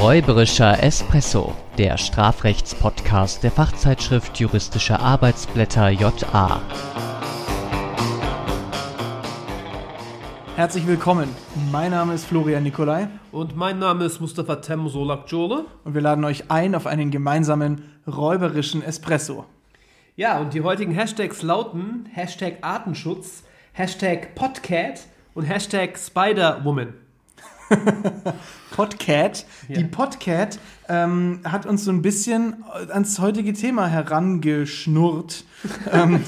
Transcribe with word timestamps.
Räuberischer 0.00 0.80
Espresso, 0.80 1.56
der 1.76 1.98
Strafrechtspodcast 1.98 3.42
der 3.42 3.50
Fachzeitschrift 3.50 4.38
Juristische 4.38 5.00
Arbeitsblätter 5.00 5.88
JA. 5.88 6.62
Herzlich 10.54 10.86
willkommen. 10.86 11.28
Mein 11.72 11.90
Name 11.90 12.14
ist 12.14 12.26
Florian 12.26 12.62
Nikolai 12.62 13.08
Und 13.32 13.56
mein 13.56 13.80
Name 13.80 14.04
ist 14.04 14.20
Mustafa 14.20 14.56
Tem 14.56 14.88
Solak-Jole. 14.88 15.64
und 15.82 15.94
wir 15.94 16.00
laden 16.00 16.24
euch 16.24 16.48
ein 16.48 16.76
auf 16.76 16.86
einen 16.86 17.10
gemeinsamen 17.10 17.82
räuberischen 18.06 18.84
Espresso. 18.84 19.46
Ja, 20.14 20.38
und 20.38 20.54
die 20.54 20.60
heutigen 20.60 20.92
Hashtags 20.92 21.42
lauten 21.42 22.06
Hashtag 22.12 22.58
Artenschutz, 22.60 23.42
Hashtag 23.72 24.36
Podcat 24.36 25.00
und 25.34 25.42
Hashtag 25.42 25.98
Spider-Woman. 25.98 27.07
Podcat. 28.76 29.46
Ja. 29.68 29.76
Die 29.76 29.84
Podcat 29.84 30.58
ähm, 30.88 31.40
hat 31.44 31.66
uns 31.66 31.84
so 31.84 31.90
ein 31.90 32.02
bisschen 32.02 32.64
ans 32.90 33.18
heutige 33.18 33.52
Thema 33.52 33.86
herangeschnurrt. 33.86 35.44
ähm, 35.92 36.20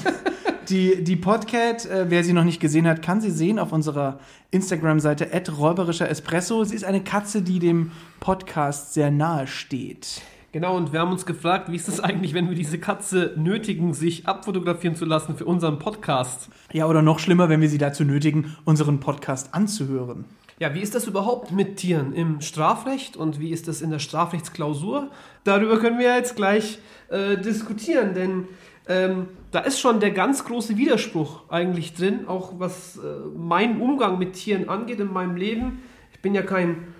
die, 0.69 1.03
die 1.03 1.15
Podcat, 1.15 1.85
äh, 1.85 2.05
wer 2.09 2.23
sie 2.23 2.33
noch 2.33 2.43
nicht 2.43 2.59
gesehen 2.59 2.87
hat, 2.87 3.01
kann 3.01 3.21
sie 3.21 3.31
sehen 3.31 3.59
auf 3.59 3.71
unserer 3.71 4.19
Instagram-Seite 4.51 5.29
räuberischer 5.57 6.09
Espresso. 6.09 6.63
Sie 6.63 6.75
ist 6.75 6.85
eine 6.85 7.03
Katze, 7.03 7.41
die 7.41 7.59
dem 7.59 7.91
Podcast 8.19 8.93
sehr 8.93 9.11
nahe 9.11 9.47
steht. 9.47 10.21
Genau, 10.53 10.75
und 10.75 10.91
wir 10.91 10.99
haben 10.99 11.13
uns 11.13 11.25
gefragt, 11.25 11.71
wie 11.71 11.77
ist 11.77 11.87
es 11.87 12.01
eigentlich, 12.01 12.33
wenn 12.33 12.49
wir 12.49 12.55
diese 12.57 12.77
Katze 12.77 13.33
nötigen, 13.37 13.93
sich 13.93 14.27
abfotografieren 14.27 14.97
zu 14.97 15.05
lassen 15.05 15.37
für 15.37 15.45
unseren 15.45 15.79
Podcast? 15.79 16.49
Ja, 16.73 16.87
oder 16.87 17.01
noch 17.01 17.19
schlimmer, 17.19 17.47
wenn 17.47 17.61
wir 17.61 17.69
sie 17.69 17.77
dazu 17.77 18.03
nötigen, 18.03 18.57
unseren 18.65 18.99
Podcast 18.99 19.53
anzuhören. 19.53 20.25
Ja, 20.61 20.75
wie 20.75 20.81
ist 20.81 20.93
das 20.93 21.07
überhaupt 21.07 21.51
mit 21.51 21.77
Tieren 21.77 22.13
im 22.13 22.39
Strafrecht 22.39 23.17
und 23.17 23.39
wie 23.39 23.49
ist 23.49 23.67
das 23.67 23.81
in 23.81 23.89
der 23.89 23.97
Strafrechtsklausur? 23.97 25.09
Darüber 25.43 25.79
können 25.79 25.97
wir 25.97 26.15
jetzt 26.15 26.35
gleich 26.35 26.77
äh, 27.09 27.35
diskutieren, 27.35 28.13
denn 28.13 28.47
ähm, 28.87 29.25
da 29.49 29.61
ist 29.61 29.79
schon 29.79 29.99
der 29.99 30.11
ganz 30.11 30.45
große 30.45 30.77
Widerspruch 30.77 31.49
eigentlich 31.49 31.95
drin, 31.95 32.27
auch 32.27 32.59
was 32.59 32.97
äh, 32.97 32.99
meinen 33.35 33.81
Umgang 33.81 34.19
mit 34.19 34.33
Tieren 34.33 34.69
angeht 34.69 34.99
in 34.99 35.11
meinem 35.11 35.35
Leben. 35.35 35.81
Ich 36.13 36.19
bin 36.21 36.35
ja 36.35 36.43
kein, 36.43 36.93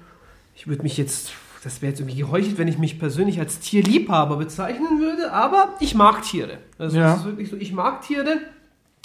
ich 0.55 0.65
würde 0.65 0.81
mich 0.81 0.97
jetzt, 0.97 1.31
das 1.63 1.83
wäre 1.83 1.91
jetzt 1.91 1.99
irgendwie 1.99 2.17
geheuchelt, 2.17 2.57
wenn 2.57 2.67
ich 2.67 2.79
mich 2.79 2.97
persönlich 2.97 3.39
als 3.39 3.59
Tierliebhaber 3.59 4.37
bezeichnen 4.37 4.99
würde, 4.99 5.31
aber 5.33 5.75
ich 5.79 5.93
mag 5.93 6.23
Tiere. 6.23 6.57
Also 6.79 6.97
Ja. 6.97 7.13
es 7.13 7.19
ist 7.19 7.25
wirklich 7.25 7.51
so, 7.51 7.57
ich 7.57 7.73
mag 7.73 8.01
Tiere. 8.01 8.39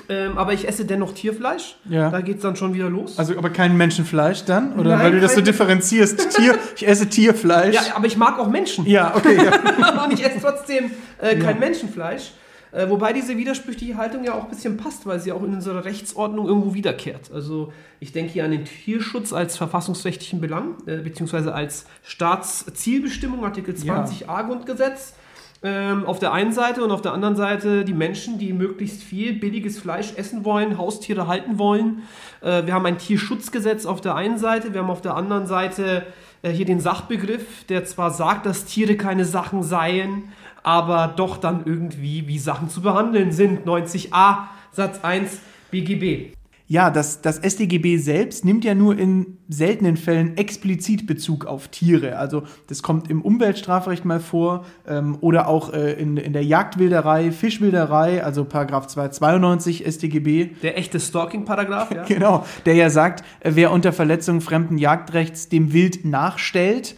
Ähm, 0.08 0.38
aber 0.38 0.52
ich 0.52 0.68
esse 0.68 0.84
dennoch 0.84 1.12
Tierfleisch. 1.12 1.76
Ja. 1.88 2.10
Da 2.10 2.20
geht 2.20 2.36
es 2.36 2.42
dann 2.42 2.54
schon 2.56 2.74
wieder 2.74 2.88
los. 2.88 3.18
Also 3.18 3.36
aber 3.36 3.50
kein 3.50 3.76
Menschenfleisch 3.76 4.44
dann? 4.44 4.78
Oder 4.78 4.90
Nein, 4.96 5.04
weil 5.06 5.12
du 5.12 5.20
das 5.20 5.34
so 5.34 5.40
differenzierst? 5.40 6.30
Tier, 6.36 6.56
ich 6.76 6.86
esse 6.86 7.08
Tierfleisch. 7.08 7.74
Ja, 7.74 7.82
aber 7.96 8.06
ich 8.06 8.16
mag 8.16 8.38
auch 8.38 8.48
Menschen. 8.48 8.86
Ja, 8.86 9.14
okay. 9.16 9.36
Ja. 9.36 10.04
und 10.04 10.12
ich 10.12 10.24
esse 10.24 10.40
trotzdem 10.40 10.90
äh, 11.18 11.36
kein 11.36 11.56
Ja. 11.56 11.60
Menschenfleisch. 11.60 12.32
Äh, 12.72 12.90
wobei 12.90 13.12
diese 13.12 13.36
widersprüchliche 13.36 13.96
Haltung 13.96 14.22
ja 14.24 14.34
auch 14.34 14.44
ein 14.44 14.50
bisschen 14.50 14.76
passt, 14.76 15.06
weil 15.06 15.18
sie 15.18 15.32
auch 15.32 15.42
in 15.42 15.54
unserer 15.54 15.84
Rechtsordnung 15.84 16.46
irgendwo 16.46 16.74
wiederkehrt. 16.74 17.30
Also 17.32 17.72
ich 18.00 18.12
denke 18.12 18.32
hier 18.32 18.44
an 18.44 18.50
den 18.50 18.64
Tierschutz 18.64 19.32
als 19.32 19.56
verfassungsrechtlichen 19.56 20.40
Belang, 20.40 20.74
äh, 20.86 20.98
beziehungsweise 20.98 21.54
als 21.54 21.86
Staatszielbestimmung, 22.02 23.44
Artikel 23.44 23.74
Ja. 23.82 24.04
20a 24.04 24.46
Grundgesetz. 24.46 25.14
Ähm, 25.62 26.04
auf 26.04 26.18
der 26.18 26.32
einen 26.32 26.52
Seite 26.52 26.84
und 26.84 26.90
auf 26.90 27.00
der 27.00 27.12
anderen 27.12 27.34
Seite 27.34 27.84
die 27.84 27.94
Menschen, 27.94 28.38
die 28.38 28.52
möglichst 28.52 29.02
viel 29.02 29.32
billiges 29.32 29.78
Fleisch 29.78 30.12
essen 30.16 30.44
wollen, 30.44 30.76
Haustiere 30.76 31.26
halten 31.28 31.58
wollen. 31.58 32.02
Äh, 32.42 32.66
wir 32.66 32.74
haben 32.74 32.84
ein 32.84 32.98
Tierschutzgesetz 32.98 33.86
auf 33.86 34.02
der 34.02 34.14
einen 34.14 34.38
Seite, 34.38 34.74
wir 34.74 34.82
haben 34.82 34.90
auf 34.90 35.00
der 35.00 35.16
anderen 35.16 35.46
Seite 35.46 36.06
äh, 36.42 36.50
hier 36.50 36.66
den 36.66 36.80
Sachbegriff, 36.80 37.64
der 37.64 37.86
zwar 37.86 38.10
sagt, 38.10 38.44
dass 38.44 38.66
Tiere 38.66 38.96
keine 38.96 39.24
Sachen 39.24 39.62
seien, 39.62 40.24
aber 40.62 41.14
doch 41.16 41.38
dann 41.38 41.62
irgendwie 41.64 42.28
wie 42.28 42.38
Sachen 42.38 42.68
zu 42.68 42.82
behandeln 42.82 43.32
sind. 43.32 43.66
90a 43.66 44.48
Satz 44.72 45.00
1 45.02 45.40
BGB. 45.70 46.35
Ja, 46.68 46.90
das, 46.90 47.20
das 47.20 47.36
StGB 47.36 47.96
selbst 47.98 48.44
nimmt 48.44 48.64
ja 48.64 48.74
nur 48.74 48.98
in 48.98 49.38
seltenen 49.48 49.96
Fällen 49.96 50.36
explizit 50.36 51.06
Bezug 51.06 51.46
auf 51.46 51.68
Tiere. 51.68 52.18
Also 52.18 52.42
das 52.66 52.82
kommt 52.82 53.08
im 53.08 53.22
Umweltstrafrecht 53.22 54.04
mal 54.04 54.18
vor 54.18 54.66
ähm, 54.88 55.16
oder 55.20 55.46
auch 55.46 55.72
äh, 55.72 55.92
in, 55.92 56.16
in 56.16 56.32
der 56.32 56.42
Jagdwilderei, 56.42 57.30
Fischwilderei, 57.30 58.24
also 58.24 58.44
Paragraph 58.44 58.88
292 58.88 59.84
StGB. 59.86 60.50
Der 60.62 60.76
echte 60.76 60.98
Stalking-Paragraph, 60.98 61.92
ja? 61.92 62.02
Genau, 62.02 62.44
der 62.64 62.74
ja 62.74 62.90
sagt, 62.90 63.24
äh, 63.40 63.52
wer 63.54 63.70
unter 63.70 63.92
Verletzung 63.92 64.40
fremden 64.40 64.76
Jagdrechts 64.76 65.48
dem 65.48 65.72
Wild 65.72 66.04
nachstellt, 66.04 66.96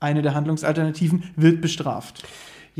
eine 0.00 0.22
der 0.22 0.34
Handlungsalternativen, 0.34 1.24
wird 1.36 1.60
bestraft. 1.60 2.24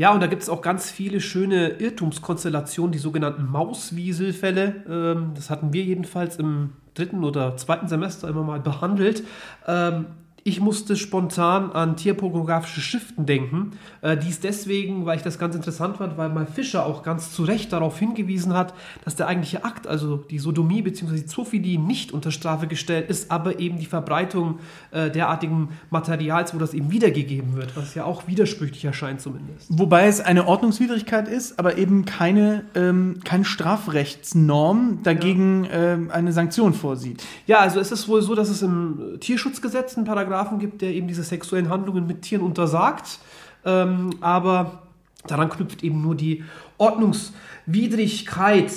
Ja, 0.01 0.11
und 0.11 0.19
da 0.19 0.25
gibt 0.25 0.41
es 0.41 0.49
auch 0.49 0.63
ganz 0.63 0.89
viele 0.89 1.21
schöne 1.21 1.73
Irrtumskonstellationen, 1.73 2.91
die 2.91 2.97
sogenannten 2.97 3.45
Mauswieselfälle. 3.45 4.83
Ähm, 4.89 5.33
das 5.35 5.51
hatten 5.51 5.73
wir 5.73 5.83
jedenfalls 5.83 6.37
im 6.37 6.71
dritten 6.95 7.23
oder 7.23 7.55
zweiten 7.55 7.87
Semester 7.87 8.27
immer 8.27 8.41
mal 8.41 8.59
behandelt. 8.59 9.21
Ähm, 9.67 10.07
ich 10.43 10.59
musste 10.59 10.95
spontan 10.95 11.71
an 11.71 11.95
tierpornografische 11.95 12.81
Schriften 12.81 13.25
denken. 13.25 13.71
Äh, 14.01 14.17
dies 14.17 14.39
deswegen, 14.39 15.05
weil 15.05 15.17
ich 15.17 15.23
das 15.23 15.37
ganz 15.37 15.55
interessant 15.55 15.97
fand, 15.97 16.17
weil 16.17 16.29
mal 16.29 16.45
Fischer 16.45 16.85
auch 16.85 17.03
ganz 17.03 17.31
zu 17.31 17.43
Recht 17.43 17.71
darauf 17.71 17.99
hingewiesen 17.99 18.53
hat, 18.53 18.73
dass 19.05 19.15
der 19.15 19.27
eigentliche 19.27 19.63
Akt, 19.63 19.87
also 19.87 20.17
die 20.17 20.39
Sodomie 20.39 20.81
bzw. 20.81 21.15
die 21.15 21.25
Zoophilie, 21.25 21.79
nicht 21.79 22.11
unter 22.11 22.31
Strafe 22.31 22.67
gestellt 22.67 23.09
ist, 23.09 23.29
aber 23.29 23.59
eben 23.59 23.77
die 23.77 23.85
Verbreitung 23.85 24.59
äh, 24.91 25.11
derartigen 25.11 25.69
Materials, 25.89 26.53
wo 26.53 26.57
das 26.57 26.73
eben 26.73 26.91
wiedergegeben 26.91 27.55
wird, 27.55 27.77
was 27.77 27.93
ja 27.93 28.05
auch 28.05 28.27
widersprüchlich 28.27 28.83
erscheint 28.83 29.21
zumindest. 29.21 29.67
Wobei 29.69 30.07
es 30.07 30.21
eine 30.21 30.47
Ordnungswidrigkeit 30.47 31.27
ist, 31.27 31.59
aber 31.59 31.77
eben 31.77 32.05
keine, 32.05 32.65
ähm, 32.73 33.19
keine 33.23 33.45
Strafrechtsnorm 33.45 34.99
dagegen 35.03 35.67
ähm, 35.71 36.09
eine 36.11 36.33
Sanktion 36.33 36.73
vorsieht. 36.73 37.23
Ja, 37.45 37.59
also 37.59 37.79
es 37.79 37.91
ist 37.91 38.07
wohl 38.07 38.21
so, 38.21 38.33
dass 38.33 38.49
es 38.49 38.61
im 38.61 39.17
Tierschutzgesetz 39.19 39.95
einen 39.95 40.05
Paragraphen 40.31 40.59
gibt, 40.59 40.81
der 40.81 40.93
eben 40.93 41.07
diese 41.07 41.23
sexuellen 41.23 41.69
Handlungen 41.69 42.07
mit 42.07 42.21
Tieren 42.21 42.43
untersagt. 42.43 43.19
Ähm, 43.65 44.11
aber 44.21 44.83
daran 45.27 45.49
knüpft 45.49 45.83
eben 45.83 46.01
nur 46.01 46.15
die 46.15 46.43
Ordnungswidrigkeit. 46.77 48.71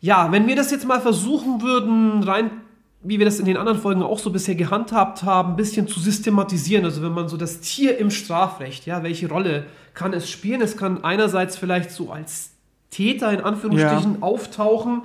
Ja, 0.00 0.30
wenn 0.32 0.46
wir 0.46 0.56
das 0.56 0.70
jetzt 0.70 0.86
mal 0.86 1.00
versuchen 1.00 1.60
würden, 1.62 2.22
rein 2.22 2.50
wie 3.04 3.18
wir 3.18 3.26
das 3.26 3.40
in 3.40 3.46
den 3.46 3.56
anderen 3.56 3.80
Folgen 3.80 4.00
auch 4.00 4.20
so 4.20 4.30
bisher 4.30 4.54
gehandhabt 4.54 5.24
haben, 5.24 5.54
ein 5.54 5.56
bisschen 5.56 5.88
zu 5.88 5.98
systematisieren. 5.98 6.84
Also 6.84 7.02
wenn 7.02 7.10
man 7.10 7.28
so 7.28 7.36
das 7.36 7.58
Tier 7.58 7.98
im 7.98 8.12
Strafrecht, 8.12 8.86
ja, 8.86 9.02
welche 9.02 9.28
Rolle 9.28 9.66
kann 9.92 10.12
es 10.12 10.30
spielen? 10.30 10.60
Es 10.60 10.76
kann 10.76 11.02
einerseits 11.02 11.56
vielleicht 11.56 11.90
so 11.90 12.12
als 12.12 12.52
Täter 12.92 13.32
in 13.32 13.40
Anführungsstrichen 13.40 14.22
auftauchen. 14.22 15.02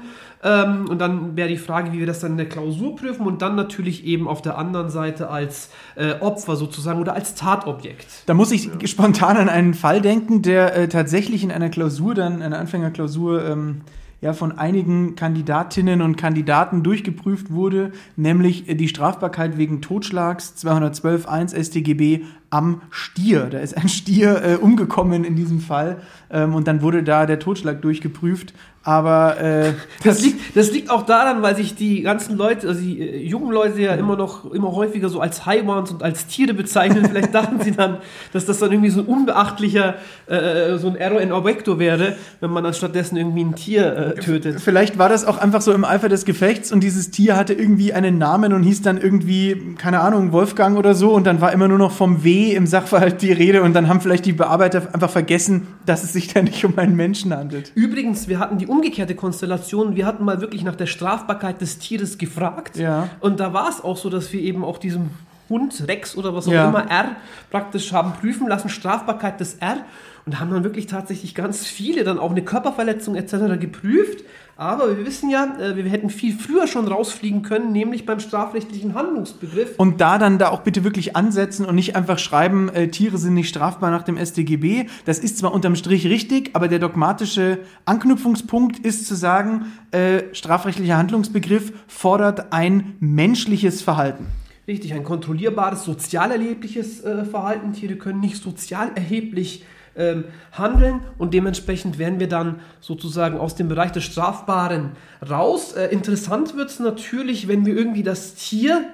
Ähm, 0.48 0.88
und 0.90 1.00
dann 1.00 1.36
wäre 1.36 1.50
die 1.50 1.58
Frage, 1.58 1.92
wie 1.92 2.00
wir 2.00 2.06
das 2.06 2.20
dann 2.20 2.32
in 2.32 2.38
der 2.38 2.48
Klausur 2.48 2.96
prüfen 2.96 3.26
und 3.26 3.42
dann 3.42 3.56
natürlich 3.56 4.06
eben 4.06 4.28
auf 4.28 4.42
der 4.42 4.58
anderen 4.58 4.90
Seite 4.90 5.30
als 5.30 5.70
äh, 5.96 6.14
Opfer 6.22 6.56
sozusagen 6.56 7.02
oder 7.02 7.14
als 7.14 7.36
Tatobjekt. 7.36 8.08
Da 8.26 8.34
muss 8.34 8.52
ich 8.52 8.70
spontan 8.86 9.36
an 9.36 9.50
einen 9.50 9.74
Fall 9.74 10.02
denken, 10.02 10.42
der 10.42 10.76
äh, 10.76 10.88
tatsächlich 10.88 11.44
in 11.44 11.52
einer 11.52 11.70
Klausur, 11.70 12.16
dann 12.16 12.42
einer 12.42 12.60
Anfängerklausur, 12.60 13.44
ähm, 13.46 13.82
ja, 14.20 14.34
von 14.34 14.58
einigen 14.58 15.16
Kandidatinnen 15.16 16.02
und 16.02 16.16
Kandidaten 16.16 16.82
durchgeprüft 16.82 17.52
wurde, 17.52 17.92
nämlich 18.16 18.68
äh, 18.68 18.76
die 18.76 18.88
Strafbarkeit 18.88 19.58
wegen 19.58 19.82
Totschlags 19.82 20.56
212.1 20.58 21.64
StGB 21.64 22.22
am 22.50 22.82
Stier. 22.90 23.48
Da 23.52 23.60
ist 23.60 23.78
ein 23.78 23.90
Stier 23.90 24.42
äh, 24.44 24.56
umgekommen 24.56 25.24
in 25.24 25.36
diesem 25.36 25.60
Fall 25.60 26.02
ähm, 26.32 26.56
und 26.56 26.68
dann 26.68 26.82
wurde 26.82 27.04
da 27.04 27.26
der 27.26 27.40
Totschlag 27.40 27.82
durchgeprüft. 27.82 28.54
Aber 28.88 29.38
äh, 29.42 29.74
Das 30.06 30.22
liegt, 30.22 30.56
das 30.56 30.72
liegt 30.72 30.90
auch 30.90 31.06
daran, 31.06 31.42
weil 31.42 31.58
sich 31.58 31.76
die 31.76 32.04
ganzen 32.04 32.38
Leute, 32.38 32.70
also 32.70 32.80
die 32.80 33.02
äh, 33.02 33.28
jungen 33.28 33.52
Leute 33.52 33.82
ja 33.82 33.94
immer 33.96 34.16
noch, 34.16 34.50
immer 34.54 34.72
häufiger 34.72 35.10
so 35.10 35.20
als 35.20 35.46
Haywans 35.46 35.92
und 35.92 36.04
als 36.04 36.28
Tiere 36.28 36.54
bezeichnen. 36.54 37.06
Vielleicht 37.12 37.34
dachten 37.34 37.60
sie 37.60 37.72
dann, 37.72 37.98
dass 38.32 38.46
das 38.46 38.60
dann 38.60 38.72
irgendwie 38.72 38.90
so 38.90 39.02
ein 39.02 39.06
unbeachtlicher, 39.06 39.96
äh, 40.28 40.78
so 40.78 40.88
ein 40.88 40.96
Error 40.96 41.20
in 41.20 41.34
Objecto 41.34 41.80
wäre, 41.80 42.16
wenn 42.40 42.50
man 42.50 42.64
dann 42.64 42.74
stattdessen 42.74 43.18
irgendwie 43.18 43.44
ein 43.44 43.56
Tier 43.56 44.16
äh, 44.16 44.20
tötet. 44.22 44.62
Vielleicht 44.62 44.98
war 44.98 45.10
das 45.10 45.26
auch 45.26 45.38
einfach 45.38 45.60
so 45.60 45.74
im 45.74 45.84
Eifer 45.84 46.08
des 46.08 46.24
Gefechts 46.24 46.72
und 46.72 46.82
dieses 46.82 47.12
Tier 47.12 47.36
hatte 47.36 47.54
irgendwie 47.54 47.92
einen 47.92 48.18
Namen 48.18 48.54
und 48.54 48.64
hieß 48.64 48.84
dann 48.84 48.98
irgendwie, 48.98 49.76
keine 49.78 50.00
Ahnung, 50.00 50.32
Wolfgang 50.32 50.78
oder 50.78 50.96
so 50.96 51.12
und 51.12 51.28
dann 51.28 51.42
war 51.42 51.52
immer 51.52 51.68
nur 51.68 51.78
noch 51.78 51.92
vom 51.92 52.24
W 52.24 52.54
im 52.54 52.68
Sachverhalt 52.68 53.22
die 53.22 53.34
Rede 53.34 53.64
und 53.64 53.74
dann 53.74 53.90
haben 53.90 54.00
vielleicht 54.00 54.26
die 54.26 54.32
Bearbeiter 54.32 54.94
einfach 54.94 55.10
vergessen, 55.10 55.68
dass 55.86 56.06
es 56.06 56.14
sich 56.14 56.34
da 56.34 56.42
nicht 56.42 56.64
um 56.64 56.78
einen 56.78 56.96
Menschen 56.96 57.36
handelt. 57.36 57.74
Übrigens, 57.76 58.30
wir 58.30 58.40
hatten 58.40 58.58
die 58.58 58.68
umgekehrte 58.78 59.16
Konstellation. 59.16 59.96
Wir 59.96 60.06
hatten 60.06 60.24
mal 60.24 60.40
wirklich 60.42 60.64
nach 60.64 60.76
der 60.76 60.86
Strafbarkeit 60.86 61.60
des 61.62 61.80
Tieres 61.80 62.18
gefragt. 62.18 62.78
Ja. 62.78 63.10
Und 63.20 63.40
da 63.40 63.54
war 63.54 63.70
es 63.70 63.84
auch 63.84 63.98
so, 63.98 64.10
dass 64.10 64.32
wir 64.32 64.42
eben 64.42 64.64
auch 64.64 64.78
diesem 64.78 65.10
Hund, 65.50 65.84
Rex 65.88 66.16
oder 66.16 66.36
was 66.36 66.48
auch 66.48 66.52
Ja. 66.52 66.70
immer, 66.70 66.90
R, 66.90 67.16
praktisch 67.50 67.94
haben 67.94 68.14
prüfen 68.14 68.48
lassen, 68.48 68.70
Strafbarkeit 68.70 69.40
des 69.40 69.56
R. 69.56 69.78
Und 70.26 70.34
da 70.36 70.40
haben 70.40 70.52
dann 70.52 70.64
wirklich 70.64 70.88
tatsächlich 70.88 71.36
ganz 71.36 71.66
viele 71.66 72.04
dann 72.04 72.20
auch 72.20 72.32
eine 72.32 72.44
Körperverletzung 72.44 73.16
etc. 73.16 73.60
geprüft. 73.60 74.24
Aber 74.60 74.98
wir 74.98 75.06
wissen 75.06 75.30
ja, 75.30 75.56
äh, 75.60 75.76
wir 75.76 75.84
hätten 75.86 76.10
viel 76.10 76.36
früher 76.36 76.66
schon 76.66 76.88
rausfliegen 76.88 77.44
können, 77.44 77.72
nämlich 77.72 78.08
beim 78.08 78.20
strafrechtlichen 78.20 78.96
Handlungsbegriff. 78.96 79.76
Und 79.78 80.02
da 80.02 80.18
dann 80.18 80.40
da 80.40 80.50
auch 80.50 80.62
bitte 80.62 80.84
wirklich 80.84 81.16
ansetzen 81.16 81.64
und 81.64 81.76
nicht 81.76 81.96
einfach 81.96 82.18
schreiben, 82.18 82.70
äh, 82.70 82.88
Tiere 82.88 83.20
sind 83.20 83.36
nicht 83.36 83.50
strafbar 83.50 83.92
nach 83.92 84.02
dem 84.02 84.18
StGB. 84.18 84.88
Das 85.06 85.20
ist 85.20 85.38
zwar 85.38 85.54
unterm 85.54 85.76
Strich 85.76 86.08
richtig, 86.08 86.50
aber 86.54 86.68
der 86.68 86.80
dogmatische 86.80 87.60
Anknüpfungspunkt 87.86 88.80
ist 88.80 89.06
zu 89.06 89.14
sagen, 89.14 89.68
äh, 89.92 90.24
strafrechtlicher 90.34 90.98
Handlungsbegriff 90.98 91.72
fordert 91.88 92.52
ein 92.52 92.96
menschliches 93.00 93.84
Verhalten. 93.84 94.26
Richtig, 94.68 94.92
ein 94.96 95.04
kontrollierbares, 95.04 95.84
sozial 95.84 96.32
erhebliches 96.32 97.04
äh, 97.04 97.26
Verhalten. 97.26 97.74
Tiere 97.74 97.96
können 97.96 98.22
nicht 98.22 98.42
sozial 98.42 98.90
erheblich 98.96 99.64
ähm, 99.98 100.26
handeln 100.52 101.02
und 101.18 101.34
dementsprechend 101.34 101.98
werden 101.98 102.20
wir 102.20 102.30
dann 102.30 102.60
sozusagen 102.80 103.38
aus 103.38 103.56
dem 103.56 103.68
Bereich 103.68 103.92
des 103.92 104.04
Strafbaren 104.04 104.92
raus. 105.28 105.74
Äh, 105.74 105.88
interessant 105.88 106.56
wird 106.56 106.70
es 106.70 106.80
natürlich, 106.80 107.48
wenn 107.48 107.66
wir 107.66 107.76
irgendwie 107.76 108.04
das 108.04 108.36
Tier 108.36 108.86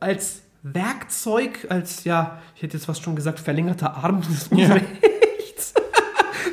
als 0.00 0.42
Werkzeug, 0.62 1.66
als 1.68 2.04
ja, 2.04 2.38
ich 2.56 2.62
hätte 2.62 2.76
jetzt 2.76 2.86
fast 2.86 3.02
schon 3.02 3.14
gesagt, 3.14 3.38
verlängerter 3.38 3.96
Arm 3.96 4.22
des 4.22 4.48
Unrechts 4.48 5.74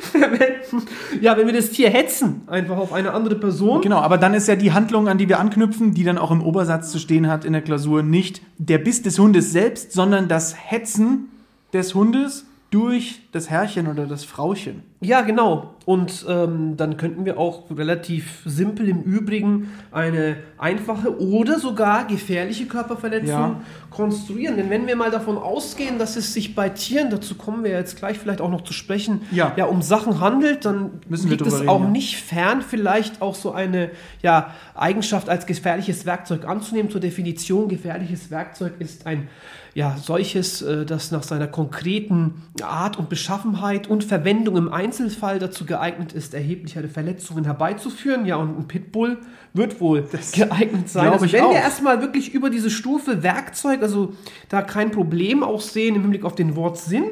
verwenden. 0.12 0.82
Ja, 1.20 1.36
wenn 1.36 1.46
wir 1.46 1.54
das 1.54 1.70
Tier 1.70 1.90
hetzen, 1.90 2.42
einfach 2.46 2.76
auf 2.76 2.92
eine 2.92 3.12
andere 3.12 3.34
Person. 3.34 3.80
Genau, 3.80 3.98
aber 3.98 4.18
dann 4.18 4.34
ist 4.34 4.46
ja 4.46 4.56
die 4.56 4.72
Handlung, 4.72 5.08
an 5.08 5.18
die 5.18 5.28
wir 5.28 5.40
anknüpfen, 5.40 5.94
die 5.94 6.04
dann 6.04 6.18
auch 6.18 6.30
im 6.30 6.42
Obersatz 6.42 6.92
zu 6.92 6.98
stehen 6.98 7.28
hat 7.28 7.44
in 7.44 7.52
der 7.52 7.62
Klausur, 7.62 8.02
nicht 8.02 8.42
der 8.58 8.78
Biss 8.78 9.02
des 9.02 9.18
Hundes 9.18 9.52
selbst, 9.52 9.92
sondern 9.92 10.28
das 10.28 10.54
Hetzen 10.56 11.28
des 11.72 11.94
Hundes 11.94 12.46
durch 12.70 13.20
das 13.34 13.50
Herrchen 13.50 13.88
oder 13.88 14.06
das 14.06 14.24
Frauchen. 14.24 14.82
Ja, 15.00 15.22
genau. 15.22 15.74
Und 15.84 16.24
ähm, 16.28 16.76
dann 16.76 16.96
könnten 16.96 17.24
wir 17.24 17.38
auch 17.38 17.64
relativ 17.70 18.42
simpel 18.46 18.88
im 18.88 19.02
Übrigen 19.02 19.70
eine 19.90 20.36
einfache 20.56 21.20
oder 21.20 21.58
sogar 21.58 22.06
gefährliche 22.06 22.66
Körperverletzung 22.66 23.28
Ja. 23.28 23.60
konstruieren. 23.90 24.56
Denn 24.56 24.70
wenn 24.70 24.86
wir 24.86 24.96
mal 24.96 25.10
davon 25.10 25.36
ausgehen, 25.36 25.98
dass 25.98 26.16
es 26.16 26.32
sich 26.32 26.54
bei 26.54 26.68
Tieren, 26.70 27.10
dazu 27.10 27.34
kommen 27.34 27.64
wir 27.64 27.72
jetzt 27.72 27.96
gleich 27.96 28.18
vielleicht 28.18 28.40
auch 28.40 28.50
noch 28.50 28.62
zu 28.62 28.72
sprechen, 28.72 29.22
Ja. 29.30 29.52
ja 29.56 29.64
um 29.66 29.82
Sachen 29.82 30.20
handelt, 30.20 30.64
dann 30.64 31.00
Müssen 31.08 31.28
wir 31.28 31.36
liegt 31.36 31.46
es 31.46 31.58
reden, 31.60 31.68
auch 31.68 31.80
ja. 31.82 31.88
nicht 31.88 32.16
fern, 32.16 32.62
vielleicht 32.62 33.20
auch 33.20 33.34
so 33.34 33.52
eine 33.52 33.90
ja, 34.22 34.54
Eigenschaft 34.74 35.28
als 35.28 35.44
gefährliches 35.44 36.06
Werkzeug 36.06 36.46
anzunehmen. 36.46 36.90
Zur 36.90 37.00
Definition, 37.00 37.68
gefährliches 37.68 38.30
Werkzeug 38.30 38.74
ist 38.78 39.06
ein 39.06 39.28
ja, 39.74 39.96
solches, 40.00 40.62
äh, 40.62 40.86
das 40.86 41.10
nach 41.10 41.24
seiner 41.24 41.48
konkreten 41.48 42.42
Art 42.62 42.96
und 42.96 43.08
Beschaffenheit 43.24 43.88
und 43.88 44.04
Verwendung 44.04 44.58
im 44.58 44.70
Einzelfall 44.70 45.38
dazu 45.38 45.64
geeignet 45.64 46.12
ist, 46.12 46.34
erheblichere 46.34 46.88
Verletzungen 46.88 47.44
herbeizuführen. 47.46 48.26
Ja, 48.26 48.36
und 48.36 48.58
ein 48.58 48.68
Pitbull 48.68 49.16
wird 49.54 49.80
wohl 49.80 50.06
geeignet 50.34 50.90
sein. 50.90 51.08
Also 51.08 51.24
ich 51.24 51.32
wenn 51.32 51.44
auch. 51.44 51.52
wir 51.52 51.58
erstmal 51.58 52.02
wirklich 52.02 52.34
über 52.34 52.50
diese 52.50 52.68
Stufe 52.68 53.22
Werkzeug, 53.22 53.80
also 53.80 54.12
da 54.50 54.60
kein 54.60 54.90
Problem 54.90 55.42
auch 55.42 55.62
sehen 55.62 55.96
im 55.96 56.02
Hinblick 56.02 56.22
auf 56.24 56.34
den 56.34 56.54
Wortsinn, 56.54 57.04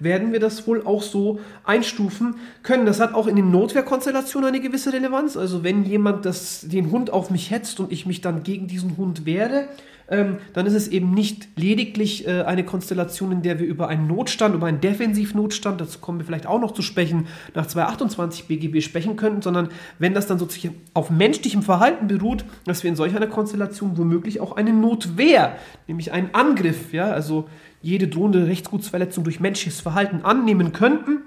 werden 0.00 0.32
wir 0.32 0.40
das 0.40 0.66
wohl 0.66 0.84
auch 0.84 1.02
so 1.02 1.38
einstufen 1.62 2.34
können. 2.64 2.84
Das 2.84 2.98
hat 2.98 3.14
auch 3.14 3.28
in 3.28 3.36
den 3.36 3.52
Notwehrkonstellationen 3.52 4.48
eine 4.48 4.58
gewisse 4.58 4.92
Relevanz. 4.92 5.36
Also 5.36 5.62
wenn 5.62 5.84
jemand 5.84 6.24
das, 6.24 6.62
den 6.62 6.90
Hund 6.90 7.10
auf 7.10 7.30
mich 7.30 7.52
hetzt 7.52 7.78
und 7.78 7.92
ich 7.92 8.06
mich 8.06 8.20
dann 8.20 8.42
gegen 8.42 8.66
diesen 8.66 8.96
Hund 8.96 9.24
wehre, 9.24 9.68
ähm, 10.10 10.38
dann 10.52 10.66
ist 10.66 10.74
es 10.74 10.88
eben 10.88 11.12
nicht 11.12 11.48
lediglich 11.56 12.26
äh, 12.26 12.42
eine 12.42 12.64
Konstellation, 12.64 13.32
in 13.32 13.42
der 13.42 13.58
wir 13.60 13.66
über 13.66 13.88
einen 13.88 14.08
Notstand, 14.08 14.54
über 14.54 14.66
einen 14.66 14.80
Defensivnotstand, 14.80 15.80
dazu 15.80 16.00
kommen 16.00 16.18
wir 16.18 16.26
vielleicht 16.26 16.46
auch 16.46 16.60
noch 16.60 16.72
zu 16.72 16.82
sprechen, 16.82 17.28
nach 17.54 17.66
228 17.66 18.46
BGB 18.46 18.82
sprechen 18.82 19.16
könnten, 19.16 19.40
sondern 19.40 19.68
wenn 19.98 20.12
das 20.12 20.26
dann 20.26 20.38
sozusagen 20.38 20.74
auf 20.94 21.10
menschlichem 21.10 21.62
Verhalten 21.62 22.08
beruht, 22.08 22.44
dass 22.64 22.82
wir 22.82 22.90
in 22.90 22.96
solch 22.96 23.14
einer 23.14 23.28
Konstellation 23.28 23.96
womöglich 23.96 24.40
auch 24.40 24.56
eine 24.56 24.72
Notwehr, 24.72 25.56
nämlich 25.86 26.12
einen 26.12 26.34
Angriff, 26.34 26.92
ja, 26.92 27.10
also 27.10 27.48
jede 27.80 28.08
drohende 28.08 28.46
Rechtsgutsverletzung 28.46 29.24
durch 29.24 29.40
menschliches 29.40 29.80
Verhalten 29.80 30.22
annehmen 30.22 30.72
könnten. 30.72 31.18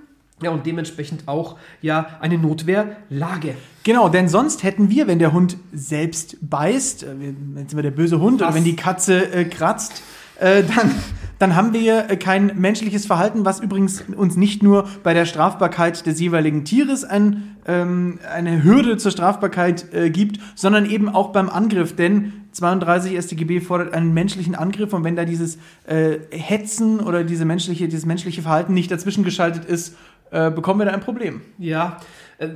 Ja, 0.44 0.51
und 0.51 0.66
dementsprechend 0.66 1.28
auch 1.28 1.57
ja 1.81 2.07
eine 2.19 2.38
Notwehrlage. 2.38 3.56
Genau, 3.84 4.10
denn 4.10 4.28
sonst 4.30 4.63
hätten 4.63 4.90
wir, 4.90 5.07
wenn 5.07 5.19
der 5.19 5.34
Hund 5.34 5.57
selbst 5.74 6.38
beißt, 6.42 7.04
äh, 7.04 7.07
wenn 7.19 7.68
sind 7.68 7.75
wir 7.75 7.84
der 7.84 7.92
böse 7.92 8.19
Hund 8.19 8.42
oder 8.42 8.50
Was? 8.50 8.56
wenn 8.56 8.63
die 8.63 8.75
Katze 8.75 9.31
äh, 9.34 9.45
kratzt, 9.45 10.04
äh, 10.40 10.63
dann, 10.63 10.92
dann 11.40 11.56
haben 11.56 11.74
wir 11.74 12.10
äh, 12.10 12.18
kein 12.18 12.60
menschliches 12.60 13.06
Verhalten, 13.06 13.45
was 13.45 13.60
übrigens 13.60 14.04
uns 14.16 14.36
nicht 14.36 14.63
nur 14.63 14.88
bei 15.04 15.13
der 15.13 15.25
Strafbarkeit 15.25 16.06
des 16.06 16.19
jeweiligen 16.19 16.66
Tieres 16.66 17.04
ein, 17.04 17.57
ähm, 17.68 18.19
eine 18.34 18.63
Hürde 18.63 18.98
zur 18.98 19.12
Strafbarkeit 19.12 19.94
äh, 19.94 20.10
gibt, 20.10 20.39
sondern 20.56 20.86
eben 20.89 21.10
auch 21.10 21.31
beim 21.31 21.50
Angriff. 21.50 21.96
Denn 21.96 22.34
32 22.51 23.18
StGB 23.18 23.62
fordert 23.62 23.94
einen 23.94 24.13
menschlichen 24.13 24.56
Angriff 24.56 24.94
und 24.94 25.04
wenn 25.04 25.16
da 25.16 25.25
dieses 25.25 25.57
äh, 25.86 26.18
Hetzen 26.31 27.00
oder 27.00 27.24
diese 27.24 27.46
menschliche, 27.46 27.88
dieses 27.88 28.06
menschliche 28.06 28.42
Verhalten 28.42 28.74
nicht 28.74 28.92
dazwischen 28.92 29.24
geschaltet 29.24 29.66
ist, 29.66 29.96
äh, 30.34 30.50
bekommen 30.50 30.80
wir 30.80 30.86
da 30.86 30.92
ein 30.94 31.00
Problem. 31.00 31.42
Ja, 31.60 32.00
äh, 32.40 32.50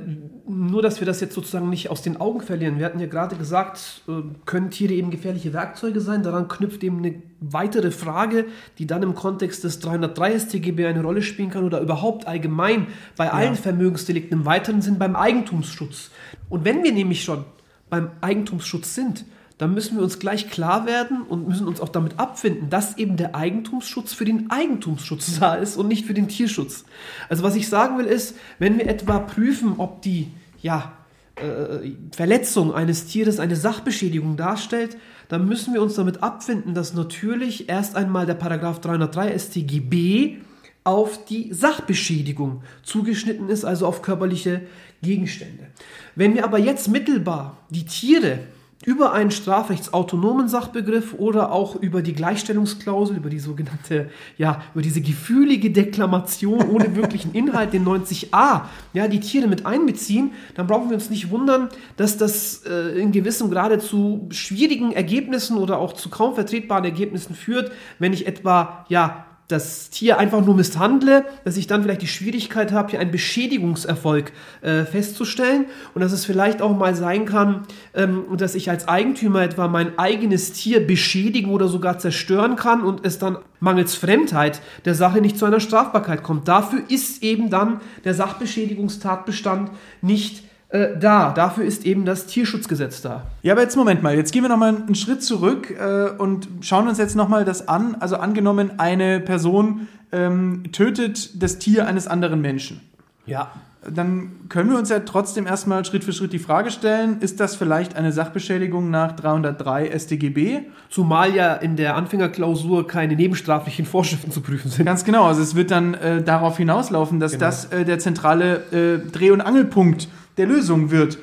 nur 0.48 0.82
dass 0.82 0.98
wir 0.98 1.06
das 1.06 1.20
jetzt 1.20 1.34
sozusagen 1.34 1.70
nicht 1.70 1.90
aus 1.90 2.02
den 2.02 2.20
Augen 2.20 2.40
verlieren. 2.40 2.80
Wir 2.80 2.86
hatten 2.86 2.98
ja 2.98 3.06
gerade 3.06 3.36
gesagt, 3.36 4.02
äh, 4.08 4.14
können 4.46 4.70
Tiere 4.70 4.94
eben 4.94 5.12
gefährliche 5.12 5.52
Werkzeuge 5.52 6.00
sein. 6.00 6.24
Daran 6.24 6.48
knüpft 6.48 6.82
eben 6.82 6.98
eine 6.98 7.22
weitere 7.38 7.92
Frage, 7.92 8.46
die 8.78 8.88
dann 8.88 9.04
im 9.04 9.14
Kontext 9.14 9.62
des 9.62 9.78
303 9.78 10.40
StGB 10.40 10.86
eine 10.86 11.02
Rolle 11.02 11.22
spielen 11.22 11.50
kann 11.50 11.62
oder 11.62 11.80
überhaupt 11.80 12.26
allgemein 12.26 12.88
bei 13.16 13.30
allen 13.30 13.54
Vermögensdelikten 13.54 14.40
im 14.40 14.44
weiteren 14.44 14.82
Sinn 14.82 14.98
beim 14.98 15.14
Eigentumsschutz. 15.14 16.10
Und 16.48 16.64
wenn 16.64 16.82
wir 16.82 16.90
nämlich 16.90 17.22
schon 17.22 17.44
beim 17.88 18.10
Eigentumsschutz 18.20 18.96
sind, 18.96 19.24
dann 19.58 19.74
müssen 19.74 19.96
wir 19.96 20.04
uns 20.04 20.20
gleich 20.20 20.48
klar 20.48 20.86
werden 20.86 21.22
und 21.22 21.48
müssen 21.48 21.66
uns 21.66 21.80
auch 21.80 21.88
damit 21.88 22.18
abfinden, 22.18 22.70
dass 22.70 22.96
eben 22.96 23.16
der 23.16 23.34
Eigentumsschutz 23.34 24.14
für 24.14 24.24
den 24.24 24.50
Eigentumsschutz 24.50 25.38
da 25.40 25.54
ist 25.54 25.76
und 25.76 25.88
nicht 25.88 26.06
für 26.06 26.14
den 26.14 26.28
Tierschutz. 26.28 26.84
Also 27.28 27.42
was 27.42 27.56
ich 27.56 27.68
sagen 27.68 27.98
will 27.98 28.06
ist, 28.06 28.36
wenn 28.58 28.78
wir 28.78 28.86
etwa 28.86 29.18
prüfen, 29.18 29.74
ob 29.78 30.00
die 30.02 30.28
ja, 30.62 30.92
äh, 31.36 31.90
Verletzung 32.14 32.72
eines 32.72 33.06
Tieres 33.06 33.40
eine 33.40 33.56
Sachbeschädigung 33.56 34.36
darstellt, 34.36 34.96
dann 35.28 35.46
müssen 35.46 35.74
wir 35.74 35.82
uns 35.82 35.94
damit 35.94 36.22
abfinden, 36.22 36.74
dass 36.74 36.94
natürlich 36.94 37.68
erst 37.68 37.96
einmal 37.96 38.26
der 38.26 38.34
Paragraph 38.34 38.80
303 38.80 39.38
StGB 39.38 40.36
auf 40.84 41.24
die 41.26 41.52
Sachbeschädigung 41.52 42.62
zugeschnitten 42.82 43.50
ist, 43.50 43.64
also 43.64 43.86
auf 43.86 44.00
körperliche 44.00 44.62
Gegenstände. 45.02 45.66
Wenn 46.14 46.34
wir 46.34 46.44
aber 46.44 46.58
jetzt 46.58 46.88
mittelbar 46.88 47.58
die 47.68 47.84
Tiere 47.84 48.38
über 48.86 49.12
einen 49.12 49.32
strafrechtsautonomen 49.32 50.48
Sachbegriff 50.48 51.14
oder 51.14 51.50
auch 51.50 51.74
über 51.74 52.00
die 52.00 52.12
Gleichstellungsklausel, 52.12 53.16
über 53.16 53.28
die 53.28 53.40
sogenannte, 53.40 54.08
ja, 54.36 54.62
über 54.72 54.82
diese 54.82 55.00
gefühlige 55.00 55.70
Deklamation 55.70 56.68
ohne 56.68 56.94
wirklichen 56.96 57.32
Inhalt, 57.32 57.72
den 57.72 57.84
90a, 57.84 58.62
ja, 58.92 59.08
die 59.08 59.20
Tiere 59.20 59.48
mit 59.48 59.66
einbeziehen, 59.66 60.32
dann 60.54 60.68
brauchen 60.68 60.90
wir 60.90 60.94
uns 60.94 61.10
nicht 61.10 61.30
wundern, 61.30 61.70
dass 61.96 62.16
das 62.16 62.62
äh, 62.66 63.00
in 63.00 63.10
gewissem 63.10 63.50
Grade 63.50 63.80
zu 63.80 64.28
schwierigen 64.30 64.92
Ergebnissen 64.92 65.56
oder 65.58 65.78
auch 65.78 65.94
zu 65.94 66.08
kaum 66.08 66.34
vertretbaren 66.34 66.84
Ergebnissen 66.84 67.34
führt, 67.34 67.72
wenn 67.98 68.12
ich 68.12 68.26
etwa, 68.28 68.86
ja, 68.88 69.26
das 69.48 69.88
Tier 69.88 70.18
einfach 70.18 70.44
nur 70.44 70.54
misshandle, 70.54 71.24
dass 71.44 71.56
ich 71.56 71.66
dann 71.66 71.82
vielleicht 71.82 72.02
die 72.02 72.06
Schwierigkeit 72.06 72.70
habe, 72.70 72.90
hier 72.90 73.00
einen 73.00 73.10
Beschädigungserfolg 73.10 74.32
äh, 74.60 74.84
festzustellen 74.84 75.64
und 75.94 76.02
dass 76.02 76.12
es 76.12 76.26
vielleicht 76.26 76.60
auch 76.60 76.76
mal 76.76 76.94
sein 76.94 77.24
kann, 77.24 77.66
ähm, 77.94 78.24
dass 78.36 78.54
ich 78.54 78.68
als 78.68 78.86
Eigentümer 78.88 79.42
etwa 79.42 79.66
mein 79.66 79.98
eigenes 79.98 80.52
Tier 80.52 80.86
beschädigen 80.86 81.50
oder 81.50 81.66
sogar 81.68 81.98
zerstören 81.98 82.56
kann 82.56 82.82
und 82.82 83.06
es 83.06 83.18
dann 83.18 83.38
mangels 83.58 83.94
Fremdheit 83.94 84.60
der 84.84 84.94
Sache 84.94 85.22
nicht 85.22 85.38
zu 85.38 85.46
einer 85.46 85.60
Strafbarkeit 85.60 86.22
kommt. 86.22 86.46
Dafür 86.46 86.82
ist 86.88 87.22
eben 87.22 87.48
dann 87.48 87.80
der 88.04 88.12
Sachbeschädigungstatbestand 88.12 89.70
nicht 90.02 90.42
äh, 90.70 90.98
da. 90.98 91.32
Dafür 91.32 91.64
ist 91.64 91.86
eben 91.86 92.04
das 92.04 92.26
Tierschutzgesetz 92.26 93.00
da. 93.02 93.22
Ja, 93.42 93.54
aber 93.54 93.62
jetzt 93.62 93.76
Moment 93.76 94.02
mal, 94.02 94.14
jetzt 94.14 94.32
gehen 94.32 94.42
wir 94.42 94.48
nochmal 94.48 94.74
einen 94.76 94.94
Schritt 94.94 95.22
zurück 95.22 95.70
äh, 95.70 96.10
und 96.18 96.48
schauen 96.60 96.88
uns 96.88 96.98
jetzt 96.98 97.16
nochmal 97.16 97.44
das 97.44 97.68
an. 97.68 97.96
Also 98.00 98.16
angenommen, 98.16 98.72
eine 98.78 99.20
Person 99.20 99.88
ähm, 100.12 100.64
tötet 100.72 101.42
das 101.42 101.58
Tier 101.58 101.86
eines 101.86 102.06
anderen 102.06 102.40
Menschen. 102.40 102.80
Ja. 103.26 103.50
Dann 103.88 104.32
können 104.48 104.70
wir 104.70 104.76
uns 104.78 104.88
ja 104.90 104.98
trotzdem 105.00 105.46
erstmal 105.46 105.84
Schritt 105.84 106.02
für 106.02 106.12
Schritt 106.12 106.32
die 106.32 106.40
Frage 106.40 106.70
stellen, 106.70 107.18
ist 107.20 107.38
das 107.40 107.54
vielleicht 107.54 107.94
eine 107.96 108.12
Sachbeschädigung 108.12 108.90
nach 108.90 109.12
303 109.12 109.96
StGB? 109.96 110.60
Zumal 110.90 111.34
ja 111.34 111.54
in 111.54 111.76
der 111.76 111.94
Anfängerklausur 111.94 112.86
keine 112.86 113.14
nebenstraflichen 113.14 113.86
Vorschriften 113.86 114.32
zu 114.32 114.40
prüfen 114.40 114.70
sind. 114.70 114.84
Ganz 114.84 115.04
genau, 115.04 115.26
also 115.26 115.40
es 115.42 115.54
wird 115.54 115.70
dann 115.70 115.94
äh, 115.94 116.22
darauf 116.22 116.56
hinauslaufen, 116.56 117.20
dass 117.20 117.32
Genau. 117.32 117.44
das 117.46 117.66
äh, 117.66 117.84
der 117.84 117.98
zentrale 118.00 118.56
äh, 118.72 118.98
Dreh- 119.10 119.30
und 119.30 119.40
Angelpunkt 119.40 120.08
der 120.38 120.46
Lösung 120.46 120.90
wird. 120.90 121.18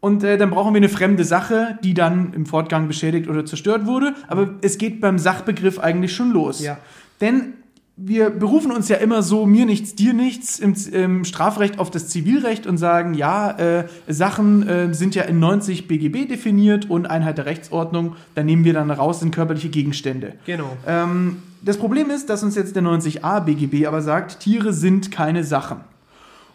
Und 0.00 0.22
äh, 0.22 0.38
dann 0.38 0.50
brauchen 0.50 0.74
wir 0.74 0.78
eine 0.78 0.88
fremde 0.88 1.24
Sache, 1.24 1.78
die 1.82 1.94
dann 1.94 2.32
im 2.32 2.46
Fortgang 2.46 2.86
beschädigt 2.86 3.28
oder 3.28 3.44
zerstört 3.44 3.86
wurde. 3.86 4.14
Aber 4.28 4.50
es 4.62 4.78
geht 4.78 5.00
beim 5.00 5.18
Sachbegriff 5.18 5.80
eigentlich 5.80 6.14
schon 6.14 6.30
los. 6.30 6.60
Ja. 6.60 6.78
Denn 7.20 7.54
wir 8.00 8.30
berufen 8.30 8.70
uns 8.70 8.88
ja 8.88 8.96
immer 8.96 9.22
so, 9.22 9.44
mir 9.44 9.66
nichts, 9.66 9.96
dir 9.96 10.12
nichts, 10.12 10.60
im, 10.60 10.74
im 10.92 11.24
Strafrecht 11.24 11.80
auf 11.80 11.90
das 11.90 12.06
Zivilrecht 12.06 12.64
und 12.68 12.78
sagen, 12.78 13.14
ja, 13.14 13.50
äh, 13.58 13.88
Sachen 14.06 14.66
äh, 14.68 14.94
sind 14.94 15.16
ja 15.16 15.24
in 15.24 15.40
90 15.40 15.88
BGB 15.88 16.28
definiert 16.28 16.88
und 16.88 17.06
Einheit 17.06 17.38
der 17.38 17.46
Rechtsordnung, 17.46 18.14
da 18.36 18.44
nehmen 18.44 18.64
wir 18.64 18.74
dann 18.74 18.92
raus, 18.92 19.18
sind 19.18 19.34
körperliche 19.34 19.68
Gegenstände. 19.68 20.34
Genau. 20.46 20.76
Ähm, 20.86 21.38
das 21.60 21.76
Problem 21.76 22.10
ist, 22.10 22.30
dass 22.30 22.44
uns 22.44 22.54
jetzt 22.54 22.76
der 22.76 22.84
90a 22.84 23.40
BGB 23.40 23.88
aber 23.88 24.00
sagt, 24.00 24.38
Tiere 24.38 24.72
sind 24.72 25.10
keine 25.10 25.42
Sachen. 25.42 25.78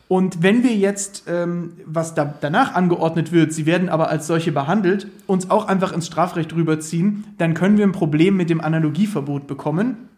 Und 0.07 0.43
wenn 0.43 0.63
wir 0.63 0.75
jetzt, 0.75 1.23
ähm, 1.27 1.73
was 1.85 2.13
da 2.13 2.33
danach 2.39 2.75
angeordnet 2.75 3.31
wird, 3.31 3.53
sie 3.53 3.65
werden 3.65 3.89
aber 3.89 4.09
als 4.09 4.27
solche 4.27 4.51
behandelt, 4.51 5.07
uns 5.27 5.49
auch 5.49 5.67
einfach 5.67 5.91
ins 5.93 6.07
Strafrecht 6.07 6.53
rüberziehen, 6.53 7.25
dann 7.37 7.53
können 7.53 7.77
wir 7.77 7.85
ein 7.85 7.93
Problem 7.93 8.37
mit 8.37 8.49
dem 8.49 8.61
Analogieverbot 8.61 9.47
bekommen. 9.47 10.09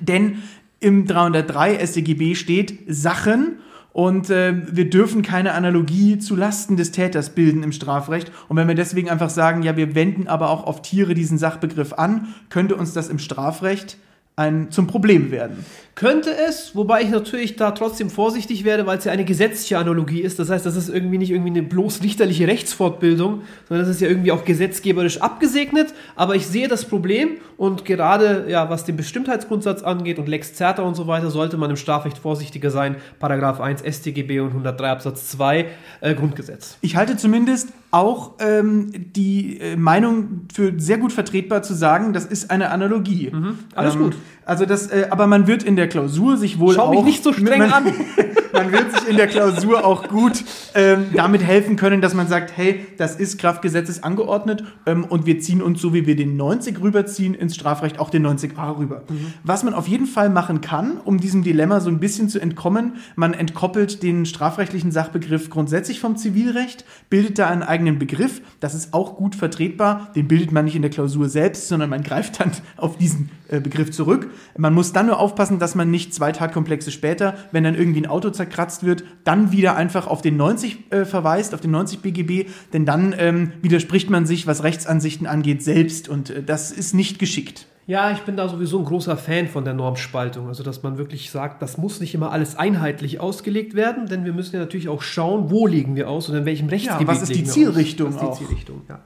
Denn 0.00 0.42
im 0.80 1.06
303 1.06 1.86
StGB 1.86 2.34
steht 2.34 2.78
Sachen 2.88 3.58
und 3.92 4.28
äh, 4.28 4.54
wir 4.70 4.90
dürfen 4.90 5.22
keine 5.22 5.52
Analogie 5.52 6.18
zu 6.18 6.36
Lasten 6.36 6.76
des 6.76 6.92
Täters 6.92 7.30
bilden 7.30 7.62
im 7.62 7.72
Strafrecht. 7.72 8.30
Und 8.48 8.56
wenn 8.56 8.68
wir 8.68 8.74
deswegen 8.74 9.08
einfach 9.08 9.30
sagen, 9.30 9.62
ja, 9.62 9.76
wir 9.76 9.94
wenden 9.94 10.28
aber 10.28 10.50
auch 10.50 10.64
auf 10.66 10.82
Tiere 10.82 11.14
diesen 11.14 11.38
Sachbegriff 11.38 11.94
an, 11.94 12.34
könnte 12.50 12.76
uns 12.76 12.92
das 12.92 13.08
im 13.08 13.18
Strafrecht 13.18 13.96
ein, 14.36 14.70
zum 14.70 14.86
Problem 14.86 15.30
werden. 15.30 15.64
Könnte 15.96 16.30
es, 16.36 16.76
wobei 16.76 17.00
ich 17.00 17.08
natürlich 17.08 17.56
da 17.56 17.70
trotzdem 17.70 18.10
vorsichtig 18.10 18.64
werde, 18.64 18.84
weil 18.84 18.98
es 18.98 19.04
ja 19.04 19.12
eine 19.12 19.24
gesetzliche 19.24 19.78
Analogie 19.78 20.20
ist. 20.20 20.38
Das 20.38 20.50
heißt, 20.50 20.66
das 20.66 20.76
ist 20.76 20.90
irgendwie 20.90 21.16
nicht 21.16 21.30
irgendwie 21.30 21.48
eine 21.48 21.62
bloß 21.62 22.02
richterliche 22.02 22.46
Rechtsfortbildung, 22.46 23.40
sondern 23.66 23.86
das 23.86 23.96
ist 23.96 24.02
ja 24.02 24.08
irgendwie 24.08 24.30
auch 24.30 24.44
gesetzgeberisch 24.44 25.22
abgesegnet. 25.22 25.94
Aber 26.14 26.34
ich 26.34 26.46
sehe 26.48 26.68
das 26.68 26.84
Problem 26.84 27.38
und 27.56 27.86
gerade 27.86 28.44
ja, 28.46 28.68
was 28.68 28.84
den 28.84 28.98
Bestimmtheitsgrundsatz 28.98 29.82
angeht 29.82 30.18
und 30.18 30.28
Lex 30.28 30.54
Certa 30.54 30.82
und 30.82 30.96
so 30.96 31.06
weiter, 31.06 31.30
sollte 31.30 31.56
man 31.56 31.70
im 31.70 31.76
Strafrecht 31.76 32.18
vorsichtiger 32.18 32.70
sein. 32.70 32.96
Paragraph 33.18 33.62
1 33.62 33.80
StGB 33.80 34.40
und 34.40 34.48
103 34.48 34.90
Absatz 34.90 35.30
2 35.30 35.66
äh, 36.02 36.14
Grundgesetz. 36.14 36.76
Ich 36.82 36.96
halte 36.96 37.16
zumindest 37.16 37.70
auch 37.90 38.32
ähm, 38.40 38.90
die 38.92 39.60
äh, 39.60 39.76
Meinung 39.76 40.42
für 40.52 40.74
sehr 40.76 40.98
gut 40.98 41.14
vertretbar 41.14 41.62
zu 41.62 41.72
sagen, 41.72 42.12
das 42.12 42.26
ist 42.26 42.50
eine 42.50 42.70
Analogie. 42.70 43.30
Mhm, 43.32 43.58
alles 43.74 43.94
ähm, 43.94 44.02
gut. 44.02 44.16
Also 44.46 44.64
das, 44.64 44.86
äh, 44.86 45.08
aber 45.10 45.26
man 45.26 45.48
wird 45.48 45.64
in 45.64 45.74
der 45.74 45.88
Klausur 45.88 46.36
sich 46.36 46.60
wohl 46.60 46.76
Schau 46.76 46.84
auch 46.84 46.90
mich 46.92 47.02
nicht 47.02 47.24
so 47.24 47.32
streng 47.32 47.58
man, 47.58 47.72
an. 47.72 47.84
man 48.52 48.70
wird 48.70 48.92
sich 48.92 49.08
in 49.08 49.16
der 49.16 49.26
Klausur 49.26 49.84
auch 49.84 50.06
gut 50.06 50.44
ähm, 50.74 51.06
damit 51.14 51.42
helfen 51.42 51.74
können, 51.74 52.00
dass 52.00 52.14
man 52.14 52.28
sagt, 52.28 52.56
hey, 52.56 52.86
das 52.96 53.16
ist 53.16 53.38
Kraftgesetzes 53.38 54.04
angeordnet 54.04 54.62
ähm, 54.86 55.04
und 55.04 55.26
wir 55.26 55.40
ziehen 55.40 55.60
uns 55.60 55.80
so 55.80 55.92
wie 55.92 56.06
wir 56.06 56.14
den 56.14 56.36
90 56.36 56.80
rüberziehen 56.80 57.34
ins 57.34 57.56
Strafrecht 57.56 57.98
auch 57.98 58.08
den 58.08 58.24
90a 58.24 58.78
rüber. 58.78 59.02
Mhm. 59.08 59.34
Was 59.42 59.64
man 59.64 59.74
auf 59.74 59.88
jeden 59.88 60.06
Fall 60.06 60.30
machen 60.30 60.60
kann, 60.60 60.98
um 61.04 61.18
diesem 61.18 61.42
Dilemma 61.42 61.80
so 61.80 61.90
ein 61.90 61.98
bisschen 61.98 62.28
zu 62.28 62.38
entkommen, 62.38 62.98
man 63.16 63.34
entkoppelt 63.34 64.04
den 64.04 64.26
strafrechtlichen 64.26 64.92
Sachbegriff 64.92 65.50
grundsätzlich 65.50 65.98
vom 65.98 66.16
Zivilrecht, 66.16 66.84
bildet 67.10 67.40
da 67.40 67.48
einen 67.48 67.64
eigenen 67.64 67.98
Begriff, 67.98 68.40
das 68.60 68.76
ist 68.76 68.94
auch 68.94 69.16
gut 69.16 69.34
vertretbar, 69.34 70.12
den 70.14 70.28
bildet 70.28 70.52
man 70.52 70.66
nicht 70.66 70.76
in 70.76 70.82
der 70.82 70.90
Klausur 70.92 71.28
selbst, 71.28 71.66
sondern 71.66 71.90
man 71.90 72.04
greift 72.04 72.38
dann 72.38 72.52
auf 72.76 72.96
diesen 72.96 73.30
Begriff 73.60 73.90
zurück. 73.90 74.30
Man 74.56 74.74
muss 74.74 74.92
dann 74.92 75.06
nur 75.06 75.18
aufpassen, 75.18 75.58
dass 75.58 75.74
man 75.74 75.90
nicht 75.90 76.14
zwei 76.14 76.32
Tatkomplexe 76.32 76.90
später, 76.90 77.34
wenn 77.52 77.64
dann 77.64 77.74
irgendwie 77.74 78.00
ein 78.00 78.06
Auto 78.06 78.30
zerkratzt 78.30 78.84
wird, 78.84 79.04
dann 79.24 79.52
wieder 79.52 79.76
einfach 79.76 80.06
auf 80.06 80.22
den 80.22 80.36
90 80.36 80.92
äh, 80.92 81.04
verweist, 81.04 81.54
auf 81.54 81.60
den 81.60 81.70
90 81.70 82.00
BGB, 82.00 82.48
denn 82.72 82.84
dann 82.84 83.14
ähm, 83.18 83.52
widerspricht 83.62 84.10
man 84.10 84.26
sich, 84.26 84.46
was 84.46 84.62
Rechtsansichten 84.62 85.26
angeht, 85.26 85.62
selbst 85.62 86.08
und 86.08 86.30
äh, 86.30 86.42
das 86.42 86.70
ist 86.72 86.94
nicht 86.94 87.18
geschickt. 87.18 87.66
Ja, 87.88 88.10
ich 88.10 88.22
bin 88.22 88.36
da 88.36 88.48
sowieso 88.48 88.80
ein 88.80 88.84
großer 88.84 89.16
Fan 89.16 89.46
von 89.46 89.64
der 89.64 89.72
Normspaltung. 89.72 90.48
Also, 90.48 90.64
dass 90.64 90.82
man 90.82 90.98
wirklich 90.98 91.30
sagt, 91.30 91.62
das 91.62 91.78
muss 91.78 92.00
nicht 92.00 92.14
immer 92.16 92.32
alles 92.32 92.56
einheitlich 92.56 93.20
ausgelegt 93.20 93.74
werden, 93.74 94.08
denn 94.08 94.24
wir 94.24 94.32
müssen 94.32 94.56
ja 94.56 94.60
natürlich 94.60 94.88
auch 94.88 95.02
schauen, 95.02 95.50
wo 95.52 95.68
legen 95.68 95.94
wir 95.94 96.10
aus 96.10 96.28
und 96.28 96.34
in 96.34 96.44
welchem 96.44 96.68
Rechtsgebiet 96.68 97.06
Ja, 97.06 97.14
was 97.14 97.22
ist 97.22 97.34
die 97.36 97.44
Zielrichtung. 97.44 98.12
Was 98.12 98.22
ist 98.22 98.40
die 98.40 98.44
Zielrichtung, 98.44 98.82
ja. 98.88 99.04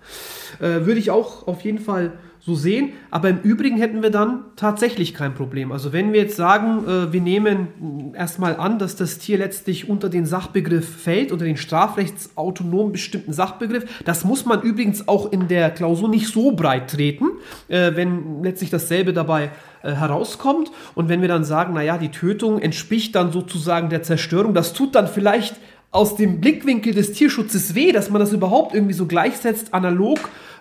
Äh, 0.66 0.86
würde 0.86 0.98
ich 0.98 1.10
auch 1.10 1.46
auf 1.46 1.60
jeden 1.60 1.78
Fall 1.78 2.12
so 2.40 2.54
sehen. 2.54 2.94
Aber 3.10 3.28
im 3.28 3.40
Übrigen 3.40 3.76
hätten 3.76 4.02
wir 4.02 4.10
dann 4.10 4.44
tatsächlich 4.56 5.14
kein 5.14 5.34
Problem. 5.34 5.72
Also 5.72 5.92
wenn 5.92 6.12
wir 6.12 6.20
jetzt 6.20 6.36
sagen, 6.36 6.84
äh, 6.86 7.12
wir 7.12 7.20
nehmen 7.20 7.68
mh, 8.12 8.18
erstmal 8.18 8.56
an, 8.56 8.78
dass 8.78 8.96
das 8.96 9.18
Tier 9.18 9.38
letztlich 9.38 9.88
unter 9.88 10.08
den 10.08 10.24
Sachbegriff 10.24 10.88
fällt, 10.88 11.32
unter 11.32 11.44
den 11.44 11.56
strafrechtsautonom 11.56 12.92
bestimmten 12.92 13.32
Sachbegriff, 13.32 13.84
das 14.04 14.24
muss 14.24 14.46
man 14.46 14.62
übrigens 14.62 15.06
auch 15.06 15.30
in 15.30 15.48
der 15.48 15.70
Klausur 15.70 16.08
nicht 16.08 16.28
so 16.28 16.52
breit 16.52 16.90
treten, 16.90 17.26
äh, 17.68 17.92
wenn 17.94 18.42
letztlich 18.42 18.70
dasselbe 18.70 19.12
dabei 19.12 19.50
äh, 19.82 19.92
herauskommt. 19.92 20.70
Und 20.94 21.08
wenn 21.08 21.20
wir 21.20 21.28
dann 21.28 21.44
sagen, 21.44 21.74
naja, 21.74 21.98
die 21.98 22.10
Tötung 22.10 22.58
entspricht 22.58 23.14
dann 23.14 23.32
sozusagen 23.32 23.90
der 23.90 24.02
Zerstörung, 24.02 24.54
das 24.54 24.72
tut 24.72 24.94
dann 24.94 25.08
vielleicht 25.08 25.56
aus 25.92 26.16
dem 26.16 26.40
Blickwinkel 26.40 26.94
des 26.94 27.12
Tierschutzes 27.12 27.74
weh, 27.74 27.92
dass 27.92 28.10
man 28.10 28.20
das 28.20 28.32
überhaupt 28.32 28.74
irgendwie 28.74 28.94
so 28.94 29.06
gleichsetzt, 29.06 29.74
analog 29.74 30.20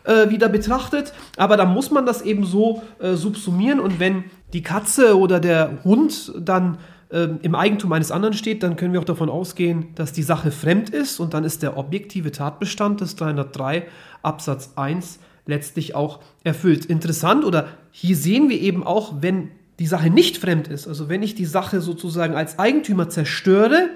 äh, 0.09 0.29
wieder 0.29 0.49
betrachtet. 0.49 1.13
Aber 1.37 1.55
da 1.55 1.65
muss 1.65 1.91
man 1.91 2.05
das 2.05 2.21
eben 2.21 2.43
so 2.45 2.81
äh, 2.99 3.13
subsumieren. 3.13 3.79
Und 3.79 3.99
wenn 3.99 4.25
die 4.53 4.63
Katze 4.63 5.17
oder 5.17 5.39
der 5.39 5.83
Hund 5.83 6.33
dann 6.37 6.79
ähm, 7.11 7.39
im 7.43 7.55
Eigentum 7.55 7.91
eines 7.93 8.11
anderen 8.11 8.33
steht, 8.33 8.63
dann 8.63 8.75
können 8.75 8.93
wir 8.93 8.99
auch 8.99 9.05
davon 9.05 9.29
ausgehen, 9.29 9.89
dass 9.95 10.11
die 10.11 10.23
Sache 10.23 10.51
fremd 10.51 10.89
ist. 10.89 11.19
Und 11.19 11.33
dann 11.33 11.43
ist 11.43 11.61
der 11.61 11.77
objektive 11.77 12.31
Tatbestand 12.31 13.01
des 13.01 13.15
303 13.15 13.85
Absatz 14.23 14.73
1 14.75 15.19
letztlich 15.45 15.95
auch 15.95 16.19
erfüllt. 16.43 16.85
Interessant 16.85 17.45
oder 17.45 17.67
hier 17.91 18.15
sehen 18.15 18.49
wir 18.49 18.59
eben 18.59 18.83
auch, 18.83 19.13
wenn 19.21 19.51
die 19.79 19.87
Sache 19.87 20.09
nicht 20.09 20.37
fremd 20.37 20.67
ist, 20.67 20.87
also 20.87 21.07
wenn 21.07 21.23
ich 21.23 21.35
die 21.35 21.45
Sache 21.45 21.79
sozusagen 21.79 22.35
als 22.35 22.59
Eigentümer 22.59 23.09
zerstöre, 23.09 23.89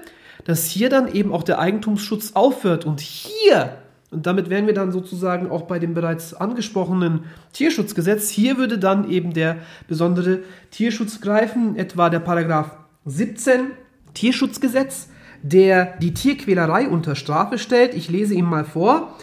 dass 0.44 0.66
hier 0.66 0.88
dann 0.88 1.12
eben 1.12 1.32
auch 1.32 1.42
der 1.42 1.58
Eigentumsschutz 1.58 2.32
aufhört. 2.34 2.84
Und 2.84 3.00
hier, 3.00 3.76
und 4.14 4.26
damit 4.26 4.48
wären 4.50 4.66
wir 4.66 4.74
dann 4.74 4.92
sozusagen 4.92 5.50
auch 5.50 5.62
bei 5.62 5.78
dem 5.78 5.92
bereits 5.94 6.32
angesprochenen 6.34 7.24
Tierschutzgesetz, 7.52 8.30
hier 8.30 8.56
würde 8.56 8.78
dann 8.78 9.10
eben 9.10 9.32
der 9.34 9.56
besondere 9.88 10.40
Tierschutz 10.70 11.20
greifen, 11.20 11.76
etwa 11.76 12.08
der 12.10 12.20
Paragraph 12.20 12.70
17 13.04 13.72
Tierschutzgesetz, 14.14 15.08
der 15.42 15.96
die 15.98 16.14
Tierquälerei 16.14 16.88
unter 16.88 17.14
Strafe 17.16 17.58
stellt. 17.58 17.94
Ich 17.94 18.08
lese 18.08 18.34
ihm 18.34 18.46
mal 18.46 18.64
vor. 18.64 19.14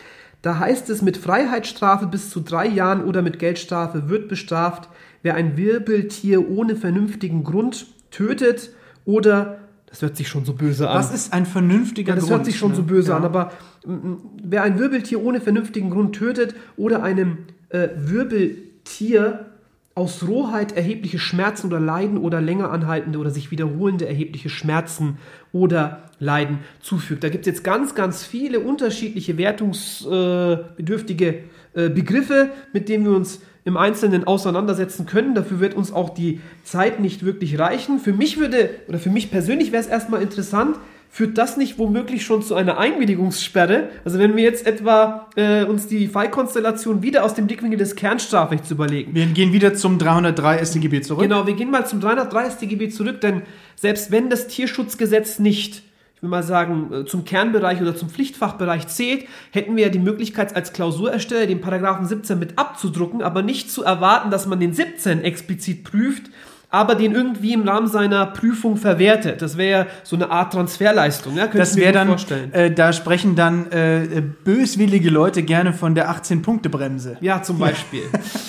Da 0.43 0.59
heißt 0.59 0.89
es, 0.89 1.01
mit 1.01 1.17
Freiheitsstrafe 1.17 2.07
bis 2.07 2.29
zu 2.29 2.41
drei 2.41 2.67
Jahren 2.67 3.03
oder 3.05 3.21
mit 3.21 3.39
Geldstrafe 3.39 4.09
wird 4.09 4.27
bestraft, 4.27 4.89
wer 5.23 5.35
ein 5.35 5.55
Wirbeltier 5.57 6.49
ohne 6.49 6.75
vernünftigen 6.75 7.43
Grund 7.43 7.87
tötet 8.11 8.71
oder 9.05 9.57
das 9.87 10.01
hört 10.01 10.15
sich 10.15 10.29
schon 10.29 10.45
so 10.45 10.53
böse 10.53 10.89
an. 10.89 10.97
Was 10.97 11.13
ist 11.13 11.33
ein 11.33 11.45
vernünftiger 11.45 12.09
Ja, 12.09 12.15
das 12.15 12.23
Grund? 12.25 12.37
hört 12.37 12.45
sich 12.45 12.57
schon 12.57 12.69
ne? 12.71 12.77
so 12.77 12.83
böse 12.83 13.11
Ja. 13.11 13.17
an, 13.17 13.25
aber 13.25 13.51
wer 13.83 14.63
ein 14.63 14.79
Wirbeltier 14.79 15.23
ohne 15.23 15.41
vernünftigen 15.41 15.89
Grund 15.89 16.15
tötet 16.15 16.55
oder 16.77 17.03
einem 17.03 17.39
äh, 17.69 17.89
Wirbeltier 17.95 19.47
aus 19.93 20.25
Rohheit 20.27 20.75
erhebliche 20.77 21.19
Schmerzen 21.19 21.67
oder 21.67 21.79
Leiden 21.79 22.17
oder 22.17 22.41
länger 22.41 22.71
anhaltende 22.71 23.19
oder 23.19 23.29
sich 23.29 23.51
wiederholende 23.51 24.07
erhebliche 24.07 24.49
Schmerzen 24.49 25.17
oder 25.51 26.09
Leiden 26.19 26.59
zufügt. 26.79 27.23
Da 27.23 27.29
gibt 27.29 27.45
es 27.45 27.53
jetzt 27.53 27.63
ganz, 27.63 27.93
ganz 27.93 28.23
viele 28.23 28.61
unterschiedliche 28.61 29.37
wertungsbedürftige 29.37 31.39
äh, 31.73 31.89
Begriffe, 31.89 32.51
mit 32.73 32.87
denen 32.87 33.05
wir 33.05 33.11
uns 33.11 33.41
im 33.63 33.77
Einzelnen 33.77 34.23
auseinandersetzen 34.23 35.05
können. 35.05 35.35
Dafür 35.35 35.59
wird 35.59 35.73
uns 35.73 35.91
auch 35.91 36.09
die 36.09 36.39
Zeit 36.63 36.99
nicht 36.99 37.25
wirklich 37.25 37.59
reichen. 37.59 37.99
Für 37.99 38.13
mich 38.13 38.39
würde, 38.39 38.69
oder 38.87 38.97
für 38.97 39.09
mich 39.09 39.29
persönlich 39.29 39.71
wäre 39.71 39.83
es 39.83 39.89
erstmal 39.89 40.21
interessant, 40.21 40.77
führt 41.11 41.37
das 41.37 41.57
nicht 41.57 41.77
womöglich 41.77 42.25
schon 42.25 42.41
zu 42.41 42.55
einer 42.55 42.77
Einwilligungssperre? 42.77 43.89
Also 44.05 44.17
wenn 44.17 44.37
wir 44.37 44.43
jetzt 44.43 44.65
etwa 44.65 45.27
äh, 45.35 45.65
uns 45.65 45.87
die 45.87 46.07
Fallkonstellation 46.07 47.03
wieder 47.03 47.25
aus 47.25 47.33
dem 47.33 47.47
Blickwinkel 47.47 47.77
des 47.77 47.95
Kernstrafrechts 47.97 48.71
überlegen. 48.71 49.13
Wir 49.13 49.25
gehen 49.25 49.51
wieder 49.51 49.75
zum 49.75 49.99
303 49.99 50.63
StGB 50.65 51.01
zurück. 51.01 51.23
Genau, 51.23 51.45
wir 51.45 51.53
gehen 51.53 51.69
mal 51.69 51.85
zum 51.85 51.99
303 51.99 52.51
StGB 52.51 52.89
zurück, 52.89 53.19
denn 53.19 53.41
selbst 53.75 54.11
wenn 54.11 54.29
das 54.29 54.47
Tierschutzgesetz 54.47 55.37
nicht, 55.37 55.83
ich 56.15 56.21
will 56.21 56.29
mal 56.29 56.43
sagen, 56.43 56.93
äh, 56.93 57.05
zum 57.05 57.25
Kernbereich 57.25 57.81
oder 57.81 57.93
zum 57.93 58.09
Pflichtfachbereich 58.09 58.87
zählt, 58.87 59.25
hätten 59.51 59.75
wir 59.75 59.83
ja 59.83 59.89
die 59.89 59.99
Möglichkeit 59.99 60.55
als 60.55 60.71
Klausurersteller 60.71 61.45
den 61.45 61.59
Paragraphen 61.59 62.05
17 62.05 62.39
mit 62.39 62.57
abzudrucken, 62.57 63.21
aber 63.21 63.41
nicht 63.41 63.69
zu 63.69 63.83
erwarten, 63.83 64.31
dass 64.31 64.47
man 64.47 64.61
den 64.61 64.73
17 64.73 65.25
explizit 65.25 65.83
prüft, 65.83 66.29
aber 66.71 66.95
den 66.95 67.13
irgendwie 67.13 67.53
im 67.53 67.67
Rahmen 67.67 67.87
seiner 67.87 68.25
Prüfung 68.25 68.77
verwertet. 68.77 69.41
Das 69.41 69.57
wäre 69.57 69.81
ja 69.81 69.87
so 70.03 70.15
eine 70.15 70.31
Art 70.31 70.53
Transferleistung. 70.53 71.35
Ja? 71.35 71.43
Könnte 71.43 71.57
Das 71.59 71.75
wäre 71.75 71.91
dann, 71.91 72.07
vorstellen. 72.07 72.53
äh, 72.53 72.71
da 72.71 72.93
sprechen 72.93 73.35
dann 73.35 73.69
äh, 73.71 74.03
äh, 74.05 74.21
böswillige 74.21 75.09
Leute 75.09 75.43
gerne 75.43 75.73
von 75.73 75.93
der 75.95 76.09
18-Punkte-Bremse. 76.09 77.17
Ja, 77.19 77.43
zum 77.43 77.59
Beispiel. 77.59 78.03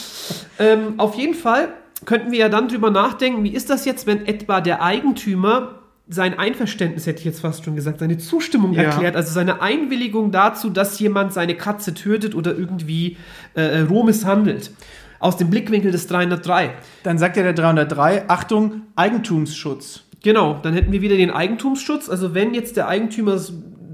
ähm, 0.59 0.95
auf 0.99 1.17
jeden 1.17 1.35
Fall 1.35 1.69
könnten 2.05 2.33
wir 2.33 2.39
ja 2.39 2.49
dann 2.49 2.69
drüber 2.69 2.91
nachdenken, 2.91 3.45
wie 3.45 3.51
ist 3.55 3.71
das 3.71 3.85
jetzt, 3.85 4.07
wenn 4.07 4.27
etwa 4.27 4.61
der 4.61 4.83
Eigentümer 4.83 5.77
sein 6.09 6.39
Einverständnis, 6.39 7.07
hätte 7.07 7.21
ich 7.21 7.25
jetzt 7.25 7.41
fast 7.41 7.65
schon 7.65 7.75
gesagt, 7.77 8.01
seine 8.01 8.19
Zustimmung 8.19 8.73
Ja. 8.75 8.83
erklärt, 8.83 9.17
also 9.17 9.33
seine 9.33 9.63
Einwilligung 9.63 10.31
dazu, 10.31 10.69
dass 10.69 10.99
jemand 10.99 11.33
seine 11.33 11.55
Katze 11.55 11.95
tötet 11.95 12.35
oder 12.35 12.57
irgendwie 12.57 13.17
äh, 13.55 13.81
roh 13.81 14.03
misshandelt. 14.03 14.73
Aus 15.23 15.37
dem 15.37 15.51
Blickwinkel 15.51 15.93
des 15.93 16.07
303. 16.09 16.71
Dann 17.05 17.17
sagt 17.17 17.37
ja 17.37 17.43
der 17.43 17.55
303, 17.55 18.29
Achtung, 18.29 18.83
Eigentumsschutz. 18.97 20.03
Genau, 20.23 20.59
dann 20.63 20.75
hätten 20.75 20.93
wir 20.93 21.01
wieder 21.01 21.17
den 21.17 21.31
Eigentumsschutz. 21.31 22.09
Also 22.09 22.35
wenn 22.35 22.55
jetzt 22.55 22.77
der 22.77 22.89
Eigentümer 22.89 23.41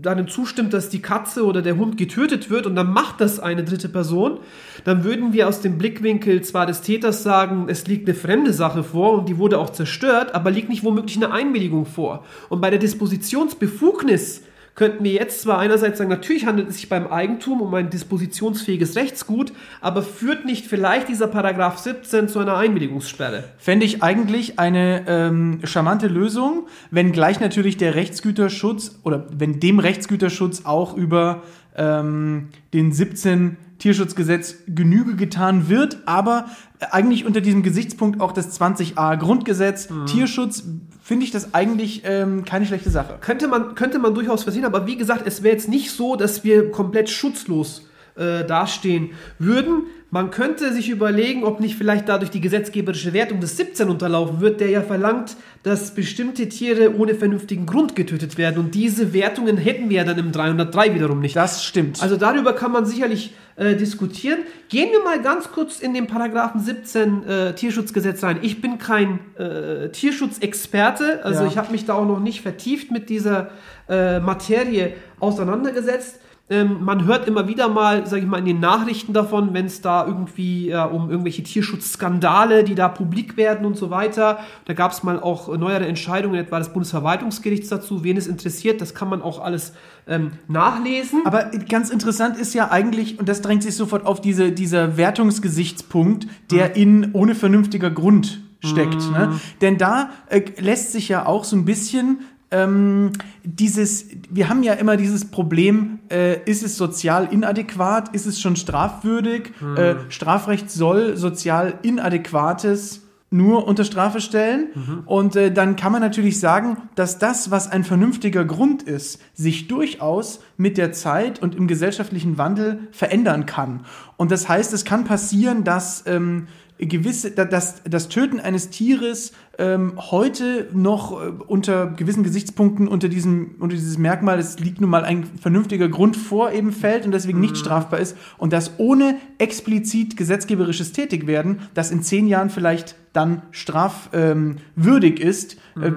darin 0.00 0.28
zustimmt, 0.28 0.72
dass 0.72 0.88
die 0.88 1.02
Katze 1.02 1.44
oder 1.44 1.60
der 1.60 1.76
Hund 1.76 1.96
getötet 1.96 2.50
wird 2.50 2.66
und 2.66 2.76
dann 2.76 2.92
macht 2.92 3.20
das 3.20 3.40
eine 3.40 3.64
dritte 3.64 3.88
Person, 3.88 4.38
dann 4.84 5.04
würden 5.04 5.32
wir 5.32 5.48
aus 5.48 5.60
dem 5.60 5.76
Blickwinkel 5.76 6.42
zwar 6.42 6.66
des 6.66 6.82
Täters 6.82 7.22
sagen, 7.22 7.66
es 7.68 7.86
liegt 7.86 8.08
eine 8.08 8.16
fremde 8.16 8.52
Sache 8.52 8.82
vor 8.82 9.12
und 9.12 9.28
die 9.28 9.38
wurde 9.38 9.58
auch 9.58 9.70
zerstört, 9.70 10.34
aber 10.34 10.50
liegt 10.50 10.68
nicht 10.68 10.84
womöglich 10.84 11.16
eine 11.16 11.32
Einwilligung 11.32 11.84
vor. 11.84 12.24
Und 12.48 12.60
bei 12.60 12.70
der 12.70 12.78
Dispositionsbefugnis 12.78 14.42
könnten 14.78 15.02
wir 15.02 15.10
jetzt 15.10 15.42
zwar 15.42 15.58
einerseits 15.58 15.98
sagen, 15.98 16.08
natürlich 16.08 16.46
handelt 16.46 16.68
es 16.68 16.76
sich 16.76 16.88
beim 16.88 17.08
Eigentum 17.08 17.60
um 17.62 17.74
ein 17.74 17.90
dispositionsfähiges 17.90 18.94
Rechtsgut, 18.94 19.52
aber 19.80 20.02
führt 20.02 20.44
nicht 20.44 20.66
vielleicht 20.66 21.08
dieser 21.08 21.26
Paragraph 21.26 21.78
17 21.78 22.28
zu 22.28 22.38
einer 22.38 22.56
Einwilligungssperre? 22.56 23.42
Fände 23.58 23.84
ich 23.84 24.04
eigentlich 24.04 24.60
eine 24.60 25.02
ähm, 25.08 25.58
charmante 25.64 26.06
Lösung, 26.06 26.68
wenn 26.92 27.10
gleich 27.10 27.40
natürlich 27.40 27.76
der 27.76 27.96
Rechtsgüterschutz 27.96 29.00
oder 29.02 29.26
wenn 29.36 29.58
dem 29.58 29.80
Rechtsgüterschutz 29.80 30.64
auch 30.64 30.96
über 30.96 31.42
ähm, 31.74 32.50
den 32.72 32.92
17 32.92 33.56
Tierschutzgesetz 33.80 34.58
Genüge 34.68 35.16
getan 35.16 35.68
wird, 35.68 35.98
aber 36.06 36.46
eigentlich 36.92 37.26
unter 37.26 37.40
diesem 37.40 37.64
Gesichtspunkt 37.64 38.20
auch 38.20 38.30
das 38.30 38.60
20a 38.60 39.16
Grundgesetz 39.16 39.88
Tierschutz 40.06 40.62
finde 41.08 41.24
ich 41.24 41.30
das 41.30 41.54
eigentlich 41.54 42.02
ähm, 42.04 42.44
keine 42.44 42.66
schlechte 42.66 42.90
Sache. 42.90 43.16
Könnte 43.22 43.48
man, 43.48 43.74
könnte 43.74 43.98
man 43.98 44.12
durchaus 44.12 44.42
versehen, 44.42 44.66
aber 44.66 44.86
wie 44.86 44.98
gesagt, 44.98 45.26
es 45.26 45.42
wäre 45.42 45.54
jetzt 45.54 45.66
nicht 45.66 45.90
so, 45.90 46.16
dass 46.16 46.44
wir 46.44 46.70
komplett 46.70 47.08
schutzlos 47.08 47.87
äh, 48.18 48.44
dastehen 48.44 49.10
würden. 49.38 49.84
Man 50.10 50.30
könnte 50.30 50.72
sich 50.72 50.88
überlegen, 50.88 51.44
ob 51.44 51.60
nicht 51.60 51.76
vielleicht 51.76 52.08
dadurch 52.08 52.30
die 52.30 52.40
gesetzgeberische 52.40 53.12
Wertung 53.12 53.40
des 53.40 53.58
17 53.58 53.90
unterlaufen 53.90 54.40
wird, 54.40 54.58
der 54.58 54.70
ja 54.70 54.80
verlangt, 54.80 55.36
dass 55.64 55.94
bestimmte 55.94 56.48
Tiere 56.48 56.96
ohne 56.96 57.14
vernünftigen 57.14 57.66
Grund 57.66 57.94
getötet 57.94 58.38
werden. 58.38 58.58
Und 58.58 58.74
diese 58.74 59.12
Wertungen 59.12 59.58
hätten 59.58 59.90
wir 59.90 59.98
ja 59.98 60.04
dann 60.04 60.18
im 60.18 60.32
303 60.32 60.94
wiederum 60.94 61.20
nicht. 61.20 61.36
Das 61.36 61.62
stimmt. 61.62 62.02
Also 62.02 62.16
darüber 62.16 62.54
kann 62.54 62.72
man 62.72 62.86
sicherlich 62.86 63.34
äh, 63.56 63.76
diskutieren. 63.76 64.38
Gehen 64.70 64.88
wir 64.92 65.04
mal 65.04 65.20
ganz 65.20 65.50
kurz 65.50 65.78
in 65.78 65.92
den 65.92 66.06
Paragraphen 66.06 66.60
17 66.62 67.24
äh, 67.28 67.54
Tierschutzgesetz 67.54 68.22
rein. 68.24 68.38
Ich 68.40 68.62
bin 68.62 68.78
kein 68.78 69.18
äh, 69.36 69.90
Tierschutzexperte, 69.90 71.22
also 71.22 71.42
Ja. 71.42 71.48
ich 71.48 71.58
habe 71.58 71.70
mich 71.72 71.84
da 71.84 71.92
auch 71.94 72.06
noch 72.06 72.20
nicht 72.20 72.40
vertieft 72.40 72.90
mit 72.90 73.10
dieser 73.10 73.50
äh, 73.90 74.20
Materie 74.20 74.94
auseinandergesetzt. 75.20 76.20
Ähm, 76.50 76.82
man 76.82 77.04
hört 77.04 77.28
immer 77.28 77.46
wieder 77.46 77.68
mal, 77.68 78.06
sage 78.06 78.22
ich 78.22 78.28
mal, 78.28 78.38
in 78.38 78.46
den 78.46 78.60
Nachrichten 78.60 79.12
davon, 79.12 79.52
wenn 79.52 79.66
es 79.66 79.82
da 79.82 80.06
irgendwie 80.06 80.68
ja, 80.68 80.84
um 80.84 81.10
irgendwelche 81.10 81.42
Tierschutzskandale, 81.42 82.64
die 82.64 82.74
da 82.74 82.88
publik 82.88 83.36
werden 83.36 83.66
und 83.66 83.76
so 83.76 83.90
weiter. 83.90 84.38
Da 84.64 84.72
gab 84.72 84.92
es 84.92 85.02
mal 85.02 85.20
auch 85.20 85.54
neuere 85.56 85.86
Entscheidungen, 85.86 86.36
etwa 86.36 86.58
des 86.58 86.70
Bundesverwaltungsgerichts 86.70 87.68
dazu. 87.68 88.02
Wen 88.02 88.16
es 88.16 88.26
interessiert, 88.26 88.80
das 88.80 88.94
kann 88.94 89.10
man 89.10 89.20
auch 89.20 89.40
alles 89.40 89.74
ähm, 90.06 90.32
nachlesen. 90.48 91.22
Aber 91.26 91.50
ganz 91.68 91.90
interessant 91.90 92.38
ist 92.38 92.54
ja 92.54 92.70
eigentlich, 92.70 93.18
und 93.18 93.28
das 93.28 93.42
drängt 93.42 93.62
sich 93.62 93.76
sofort 93.76 94.06
auf 94.06 94.22
diese, 94.22 94.50
dieser 94.50 94.96
Wertungsgesichtspunkt, 94.96 96.26
der 96.50 96.76
in 96.76 97.10
ohne 97.12 97.34
vernünftiger 97.34 97.90
Grund 97.90 98.40
steckt. 98.60 99.10
Ne? 99.12 99.38
Denn 99.60 99.78
da 99.78 100.10
äh, 100.28 100.42
lässt 100.58 100.92
sich 100.92 101.08
ja 101.08 101.26
auch 101.26 101.44
so 101.44 101.56
ein 101.56 101.64
bisschen 101.64 102.20
ähm, 102.50 103.12
dieses, 103.44 104.06
wir 104.30 104.48
haben 104.48 104.62
ja 104.62 104.72
immer 104.74 104.96
dieses 104.96 105.30
Problem, 105.30 105.98
äh, 106.10 106.42
ist 106.44 106.62
es 106.62 106.76
sozial 106.76 107.28
inadäquat, 107.32 108.14
ist 108.14 108.26
es 108.26 108.40
schon 108.40 108.56
strafwürdig? 108.56 109.52
Äh, 109.76 109.96
Strafrecht 110.08 110.70
soll 110.70 111.16
sozial 111.16 111.78
inadäquates 111.82 113.02
nur 113.30 113.66
unter 113.66 113.84
Strafe 113.84 114.20
stellen. 114.20 114.68
Und 115.04 115.36
äh, 115.36 115.52
dann 115.52 115.76
kann 115.76 115.92
man 115.92 116.00
natürlich 116.00 116.40
sagen, 116.40 116.78
dass 116.94 117.18
das, 117.18 117.50
was 117.50 117.70
ein 117.70 117.84
vernünftiger 117.84 118.44
Grund 118.44 118.82
ist, 118.82 119.20
sich 119.34 119.68
durchaus 119.68 120.40
mit 120.56 120.78
der 120.78 120.92
Zeit 120.92 121.42
und 121.42 121.54
im 121.54 121.68
gesellschaftlichen 121.68 122.38
Wandel 122.38 122.80
verändern 122.90 123.44
kann. 123.44 123.84
Und 124.16 124.30
das 124.30 124.48
heißt, 124.48 124.72
es 124.72 124.84
kann 124.84 125.04
passieren, 125.04 125.62
dass 125.64 126.04
ähm, 126.06 126.48
gewisse, 126.78 127.30
da- 127.32 127.44
dass 127.44 127.82
das 127.84 128.08
Töten 128.08 128.38
eines 128.40 128.70
Tieres 128.70 129.32
ähm, 129.58 129.94
heute 129.96 130.68
noch 130.72 131.12
äh, 131.20 131.30
unter 131.48 131.88
gewissen 131.88 132.22
Gesichtspunkten 132.22 132.86
unter 132.86 133.08
diesem 133.08 133.56
unter 133.58 133.74
dieses 133.74 133.98
Merkmal, 133.98 134.38
es 134.38 134.60
liegt 134.60 134.80
nun 134.80 134.88
mal 134.90 135.04
ein 135.04 135.24
vernünftiger 135.24 135.88
Grund 135.88 136.16
vor, 136.16 136.52
eben 136.52 136.70
fällt 136.70 137.04
und 137.04 137.10
deswegen 137.12 137.40
nicht 137.40 137.56
strafbar 137.56 137.98
ist 137.98 138.16
und 138.38 138.52
das 138.52 138.78
ohne 138.78 139.16
explizit 139.38 140.16
gesetzgeberisches 140.16 140.92
Tätigwerden, 140.92 141.58
das 141.74 141.90
in 141.90 142.02
zehn 142.02 142.28
Jahren 142.28 142.50
vielleicht 142.50 142.94
dann 143.12 143.42
strafwürdig 143.50 145.20
ähm, 145.20 145.26
ist, 145.28 145.54
äh, 145.80 145.90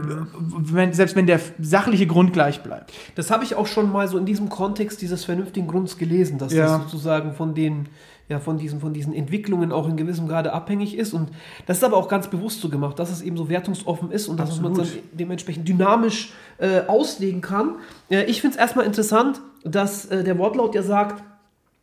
wenn, 0.58 0.94
selbst 0.94 1.16
wenn 1.16 1.28
der 1.28 1.40
sachliche 1.62 2.08
Grund 2.08 2.34
gleich 2.34 2.64
bleibt. 2.64 2.92
Das 3.16 3.30
habe 3.30 3.44
ich 3.44 3.54
auch 3.56 3.68
schon 3.68 3.92
mal 3.92 4.08
so 4.08 4.18
in 4.18 4.26
diesem 4.26 4.50
Kontext 4.50 5.02
dieses 5.02 5.26
vernünftigen 5.26 5.68
Grunds 5.68 5.98
gelesen, 5.98 6.38
dass 6.40 6.54
Ja. 6.54 6.78
das 6.80 6.84
sozusagen 6.84 7.34
von 7.34 7.54
den 7.54 7.88
ja, 8.32 8.40
von 8.40 8.58
diesen, 8.58 8.80
von 8.80 8.94
diesen 8.94 9.14
Entwicklungen 9.14 9.74
auch 9.74 9.90
in 9.90 9.98
gewissem 9.98 10.26
Grade 10.26 10.54
abhängig 10.54 10.98
ist. 10.98 11.14
Und 11.14 11.30
das 11.66 11.78
ist 11.78 11.84
aber 11.84 11.98
auch 11.98 12.08
ganz 12.08 12.30
bewusst 12.30 12.62
so 12.62 12.70
gemacht, 12.70 12.98
dass 12.98 13.12
es 13.12 13.22
eben 13.22 13.36
so 13.36 13.50
wertungsoffen 13.50 14.10
ist 14.10 14.30
und 14.30 14.40
dass 14.40 14.62
man 14.62 14.72
es 14.72 14.78
dann 14.94 15.04
dementsprechend 15.12 15.68
dynamisch 15.68 16.32
äh, 16.58 16.80
auslegen 16.88 17.42
kann. 17.42 17.76
Äh, 18.10 18.24
ich 18.24 18.40
finde 18.40 18.56
es 18.56 18.62
erstmal 18.62 18.86
interessant, 18.86 19.42
dass 19.66 20.06
äh, 20.06 20.24
der 20.24 20.38
Wortlaut 20.38 20.74
ja 20.76 20.82
sagt, 20.82 21.22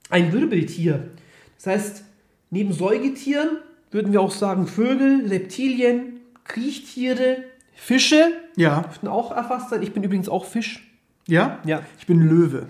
ein 0.09 0.33
Wirbeltier. 0.33 1.11
Das 1.57 1.67
heißt, 1.67 2.05
neben 2.51 2.73
Säugetieren 2.73 3.59
würden 3.91 4.13
wir 4.13 4.23
auch 4.23 4.31
sagen 4.31 4.67
Vögel, 4.67 5.27
Reptilien, 5.29 6.21
Kriechtiere, 6.45 7.45
Fische 7.75 8.33
Ja. 8.57 8.81
dürften 8.81 9.09
auch 9.09 9.33
erfasst 9.33 9.69
sein. 9.69 9.83
Ich 9.83 9.93
bin 9.93 10.03
übrigens 10.03 10.31
auch 10.31 10.47
Fisch. 10.47 10.91
Ja? 11.27 11.59
Ja. 11.67 11.83
Ich 11.99 12.07
bin 12.07 12.23
Löwe. 12.23 12.69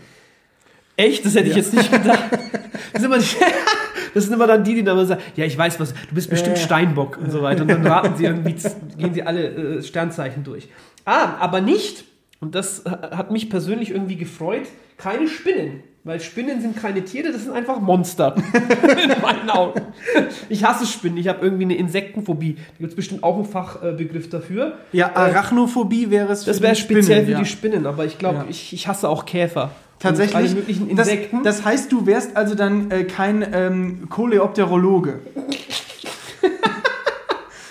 Echt? 0.97 1.25
Das 1.25 1.37
hätte 1.37 1.49
ich 1.49 1.55
jetzt 1.55 1.73
nicht 1.73 1.93
gedacht. 1.93 2.25
Das 3.01 3.03
sind, 3.03 3.13
immer, 3.13 3.19
die- 3.19 3.55
das 4.15 4.25
sind 4.25 4.33
immer 4.35 4.47
dann 4.47 4.65
die, 4.65 4.75
die 4.75 4.85
dann 4.85 5.07
sagen, 5.07 5.21
ja, 5.37 5.45
ich 5.45 5.57
weiß 5.57 5.79
was, 5.81 5.93
du 5.95 6.15
bist 6.15 6.31
bestimmt 6.31 6.57
Äh. 6.57 6.61
Steinbock 6.61 7.19
und 7.19 7.31
so 7.31 7.43
weiter. 7.43 7.63
Und 7.63 7.69
dann 7.71 7.87
raten 7.87 8.17
sie 8.17 8.25
irgendwie, 8.25 8.55
gehen 8.97 9.15
sie 9.15 9.23
alle 9.23 9.49
äh, 9.79 9.83
Sternzeichen 9.83 10.45
durch. 10.45 10.69
Ah, 11.05 11.37
aber 11.39 11.61
nicht, 11.61 12.05
und 12.41 12.55
das 12.55 12.85
ha- 12.89 13.17
hat 13.17 13.31
mich 13.31 13.49
persönlich 13.51 13.91
irgendwie 13.91 14.17
gefreut, 14.17 14.63
keine 14.97 15.29
Spinnen. 15.29 15.83
Weil 16.05 16.21
Spinnen 16.21 16.61
sind 16.63 16.77
keine 16.77 17.05
Tiere, 17.05 17.33
das 17.33 17.43
sind 17.45 17.53
einfach 17.53 17.81
Monster. 17.81 18.35
In 19.03 19.21
meinen 19.21 19.51
Augen. 19.51 19.83
Ich 20.49 20.65
hasse 20.65 20.87
Spinnen, 20.87 21.19
ich 21.19 21.29
habe 21.29 21.45
irgendwie 21.45 21.65
eine 21.65 21.77
Insektenphobie. 21.77 22.55
Da 22.55 22.63
gibt 22.79 22.91
es 22.91 22.97
bestimmt 22.97 23.23
auch 23.23 23.35
einen 23.37 23.45
Fachbegriff 23.45 24.31
dafür. 24.31 24.79
Ja, 24.93 25.15
Arachnophobie 25.15 26.11
wäre 26.11 26.33
es 26.33 26.45
Das 26.45 26.63
wäre 26.63 26.77
speziell 26.77 27.27
für 27.27 27.33
ja. 27.33 27.39
die 27.41 27.45
Spinnen, 27.47 27.87
aber 27.87 28.05
ich 28.07 28.17
glaube, 28.19 28.39
Ja. 28.39 28.45
ich, 28.49 28.73
ich 28.73 28.89
hasse 28.89 29.09
auch 29.09 29.27
Käfer. 29.27 29.73
Tatsächlich. 29.99 30.37
Alle 30.37 30.49
möglichen 30.51 30.89
Insekten. 30.89 31.43
Das, 31.43 31.57
das 31.59 31.65
heißt, 31.67 31.91
du 31.93 32.07
wärst 32.07 32.37
also 32.37 32.55
dann 32.55 32.91
äh, 32.93 33.03
kein 33.05 33.45
ähm, 33.53 34.09
Koleopterologe. 34.09 35.19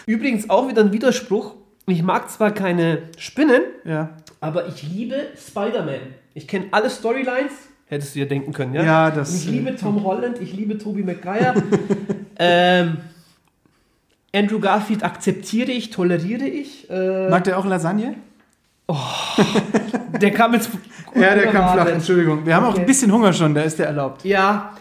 Übrigens 0.06 0.50
auch 0.50 0.68
wieder 0.68 0.84
ein 0.84 0.92
Widerspruch. 0.92 1.56
Ich 1.88 2.04
mag 2.04 2.30
zwar 2.30 2.52
keine 2.52 3.04
Spinnen, 3.18 3.62
Ja. 3.86 4.10
aber 4.42 4.68
ich 4.68 4.84
liebe 4.84 5.16
Spider-Man. 5.38 6.02
Ich 6.34 6.48
kenne 6.48 6.66
alle 6.72 6.90
Storylines. 6.90 7.54
Hättest 7.89 8.15
du 8.15 8.19
dir 8.19 8.28
denken 8.28 8.52
können, 8.54 8.73
ja? 8.73 8.84
Ja, 8.84 9.12
das- 9.12 9.34
ich 9.34 9.47
liebe 9.50 9.76
Tom 9.76 10.04
Holland, 10.04 10.39
ich 10.41 10.54
liebe 10.54 10.78
Tobey 10.78 11.04
Maguire. 11.04 11.54
ähm, 12.39 12.97
Andrew 14.36 14.60
Garfield 14.60 15.04
akzeptiere 15.04 15.71
ich, 15.71 15.89
toleriere 15.89 16.45
ich. 16.45 16.89
Äh, 16.89 17.30
Mag 17.30 17.45
der 17.45 17.58
auch 17.58 17.65
Lasagne? 17.65 18.15
der 20.21 20.32
kam 20.32 20.54
jetzt. 20.54 20.69
Ja, 21.15 21.34
der 21.34 21.47
kam 21.47 21.73
flach. 21.73 21.88
Entschuldigung. 21.88 22.45
Wir 22.45 22.56
haben 22.56 22.65
auch 22.65 22.71
Okay. 22.73 22.82
ein 22.82 22.86
bisschen 22.86 23.12
Hunger 23.12 23.34
schon, 23.34 23.56
da 23.56 23.62
ist 23.62 23.80
der 23.80 23.88
erlaubt. 23.88 24.23
Ja. 24.23 24.73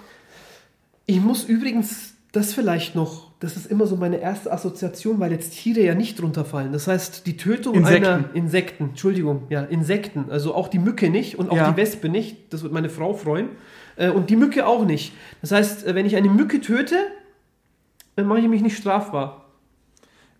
Ich 1.06 1.18
muss 1.20 1.44
übrigens 1.44 2.12
das 2.32 2.52
vielleicht 2.52 2.94
noch, 2.94 3.25
das 3.40 3.57
ist 3.57 3.66
immer 3.70 3.87
so 3.87 3.96
meine 3.96 4.16
erste 4.18 4.51
Assoziation, 4.51 5.20
weil 5.20 5.31
jetzt 5.31 5.53
Tiere 5.53 5.81
ja 5.81 5.94
nicht 5.94 6.20
drunter 6.20 6.44
fallen. 6.44 6.72
Das 6.72 6.87
heißt, 6.87 7.27
die 7.27 7.37
Tötung 7.37 7.75
Insekten. 7.75 8.07
einer 8.07 8.25
Insekten, 8.35 8.85
Entschuldigung, 8.90 9.42
ja, 9.51 9.62
Insekten, 9.62 10.27
also 10.31 10.55
auch 10.55 10.68
die 10.68 10.79
Mücke 10.79 11.11
nicht 11.11 11.38
und 11.38 11.51
auch 11.51 11.57
Ja. 11.57 11.70
die 11.70 11.77
Wespe 11.77 12.09
nicht, 12.09 12.53
das 12.53 12.62
wird 12.62 12.72
meine 12.72 12.88
Frau 12.88 13.12
freuen. 13.12 13.49
Äh, 13.96 14.09
Und 14.11 14.31
die 14.31 14.37
Mücke 14.37 14.66
auch 14.66 14.85
nicht. 14.87 15.12
Das 15.42 15.53
heißt, 15.53 15.87
äh, 15.87 15.94
wenn 15.94 16.07
ich 16.07 16.16
eine 16.16 16.29
Mücke 16.29 16.61
töte, 16.61 16.96
dann 18.16 18.27
mache 18.27 18.40
ich 18.40 18.49
mich 18.49 18.62
nicht 18.62 18.77
strafbar. 18.79 19.44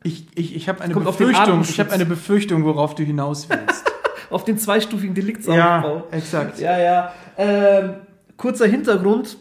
Ich, 0.03 0.27
ich, 0.35 0.55
ich 0.55 0.69
habe 0.69 0.81
eine 0.83 0.95
Kommt 0.95 1.07
Befürchtung, 1.07 1.41
Artenschutz. 1.41 1.71
ich 1.71 1.81
habe 1.81 1.93
eine 1.93 2.07
Befürchtung, 2.07 2.65
worauf 2.65 2.95
du 2.95 3.03
hinaus 3.03 3.49
willst. 3.51 3.85
Auf 4.31 4.45
den 4.45 4.59
zweistufigen 4.59 5.15
Deliktsaufbau. 5.15 6.05
exakt. 6.11 6.59
Ja, 6.61 6.79
ja. 6.79 7.13
Ähm, 7.39 7.95
kurzer 8.37 8.67
Hintergrund. 8.67 9.37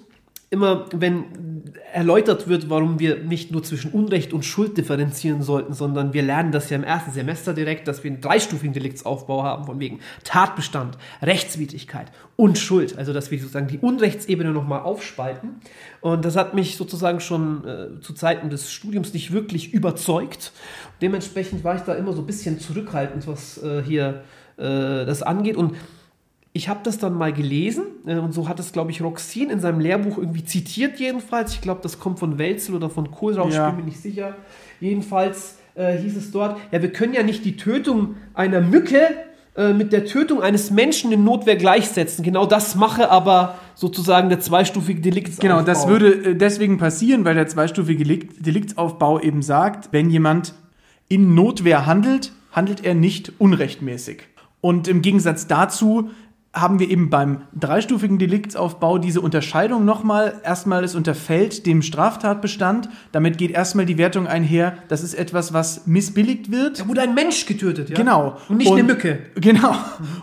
Immer, 0.49 0.86
wenn 0.91 1.25
erläutert 1.91 2.47
wird, 2.47 2.69
warum 2.69 2.99
wir 2.99 3.17
nicht 3.23 3.51
nur 3.51 3.63
zwischen 3.63 3.91
Unrecht 3.91 4.34
und 4.34 4.43
Schuld 4.43 4.77
differenzieren 4.77 5.41
sollten, 5.41 5.73
sondern 5.73 6.13
wir 6.13 6.21
lernen 6.21 6.51
das 6.51 6.69
ja 6.69 6.75
im 6.75 6.84
ersten 6.84 7.12
Semester 7.12 7.53
direkt, 7.53 7.88
dass 7.88 8.03
wir 8.03 8.12
einen 8.12 8.21
dreistufigen 8.21 8.73
Deliktsaufbau 8.73 9.43
haben, 9.43 9.65
von 9.65 9.79
wegen 9.79 9.99
Tatbestand, 10.23 10.97
Rechtswidrigkeit 11.21 12.12
und 12.36 12.58
Schuld. 12.58 12.97
Also, 12.97 13.13
dass 13.13 13.31
wir 13.31 13.39
sozusagen 13.39 13.67
die 13.67 13.79
Unrechtsebene 13.79 14.51
nochmal 14.51 14.81
aufspalten. 14.81 15.55
Und 16.01 16.25
das 16.25 16.36
hat 16.36 16.53
mich 16.53 16.77
sozusagen 16.77 17.19
schon 17.19 17.65
äh, 17.65 18.01
zu 18.01 18.13
Zeiten 18.13 18.49
des 18.49 18.71
Studiums 18.71 19.13
nicht 19.13 19.31
wirklich 19.31 19.73
überzeugt. 19.73 20.51
Dementsprechend 21.01 21.63
war 21.63 21.75
ich 21.75 21.81
da 21.81 21.93
immer 21.95 22.13
so 22.13 22.21
ein 22.21 22.27
bisschen 22.27 22.60
zurückhaltend, 22.60 23.27
was 23.27 23.62
äh, 23.63 23.81
hier 23.84 24.23
äh, 24.58 25.05
das 25.05 25.23
angeht. 25.23 25.58
Und 25.58 25.75
ich 26.56 26.70
habe 26.70 26.80
das 26.84 26.98
dann 26.98 27.13
mal 27.15 27.34
gelesen 27.34 27.84
äh, 28.08 28.15
und 28.15 28.34
so 28.34 28.48
hat 28.48 28.60
es, 28.62 28.72
glaube 28.72 28.89
ich, 28.89 29.02
Roxin 29.02 29.50
in 29.50 29.60
seinem 29.60 29.82
Lehrbuch 29.82 30.18
irgendwie 30.18 30.46
zitiert, 30.46 31.00
jedenfalls. 31.00 31.54
Ich 31.54 31.60
glaube, 31.62 31.82
das 31.84 32.00
kommt 32.00 32.18
von 32.18 32.38
Welzel 32.38 32.76
oder 32.76 32.89
von 32.89 33.12
Kohlrausch, 33.12 33.54
Ja. 33.54 33.68
ich 33.68 33.76
bin 33.76 33.84
mir 33.84 33.91
nicht 33.91 34.02
sicher. 34.02 34.36
Jedenfalls 34.80 35.58
äh, 35.76 35.98
hieß 35.98 36.15
es 36.15 36.32
dort, 36.32 36.58
ja, 36.72 36.82
wir 36.82 36.91
können 36.91 37.13
ja 37.13 37.24
nicht 37.24 37.44
die 37.44 37.58
Tötung 37.58 38.15
einer 38.34 38.62
Mücke 38.62 39.02
äh, 39.58 39.74
mit 39.74 39.91
der 39.91 40.06
Tötung 40.06 40.41
eines 40.41 40.72
Menschen 40.72 41.12
in 41.12 41.26
Notwehr 41.26 41.58
gleichsetzen. 41.58 42.24
Genau 42.24 42.46
das 42.46 42.76
mache 42.76 43.12
aber 43.12 43.56
sozusagen 43.76 44.30
der 44.30 44.39
zweistufige 44.39 45.02
Deliktaufbau. 45.02 45.41
Genau, 45.41 45.62
das 45.62 45.88
würde 45.89 46.32
äh, 46.32 46.36
deswegen 46.36 46.78
passieren, 46.78 47.26
weil 47.26 47.36
der 47.36 47.48
zweistufige 47.48 48.06
Delikt- 48.06 48.46
Deliktsaufbau 48.46 49.20
eben 49.20 49.41
sagt, 49.41 49.89
wenn 49.91 50.10
jemand 50.10 50.54
in 51.10 51.36
Notwehr 51.36 51.86
handelt, 51.86 52.32
handelt 52.54 52.86
er 52.86 52.96
nicht 52.96 53.34
unrechtmäßig. 53.39 54.24
Und 54.62 54.88
im 54.88 55.02
Gegensatz 55.04 55.46
dazu 55.46 56.10
haben 56.56 56.80
wir 56.80 56.89
eben 56.89 57.10
beim 57.10 57.41
dreistufigen 57.54 58.18
Deliktsaufbau 58.18 58.98
diese 58.98 59.20
Unterscheidung 59.20 59.84
nochmal. 59.84 60.41
Erstmal, 60.44 60.84
es 60.84 60.96
unterfällt 60.96 61.65
dem 61.65 61.82
Straftatbestand. 61.82 62.89
Damit 63.12 63.38
geht 63.38 63.52
erstmal 63.52 63.86
die 63.86 63.98
Wertung 63.98 64.26
einher, 64.26 64.78
das 64.88 65.04
ist 65.04 65.13
etwas, 65.13 65.54
was 65.54 65.86
missbilligt 65.86 66.52
wird. 66.52 66.80
Da 66.80 66.88
wurde 66.88 67.02
ein 67.02 67.13
Mensch 67.13 67.46
getötet, 67.46 67.89
ja? 67.89 67.96
Genau. 67.96 68.38
Und 68.48 68.58
nicht 68.58 68.72
eine 68.72 68.84
Mücke. 68.84 69.20
Genau. 69.36 69.76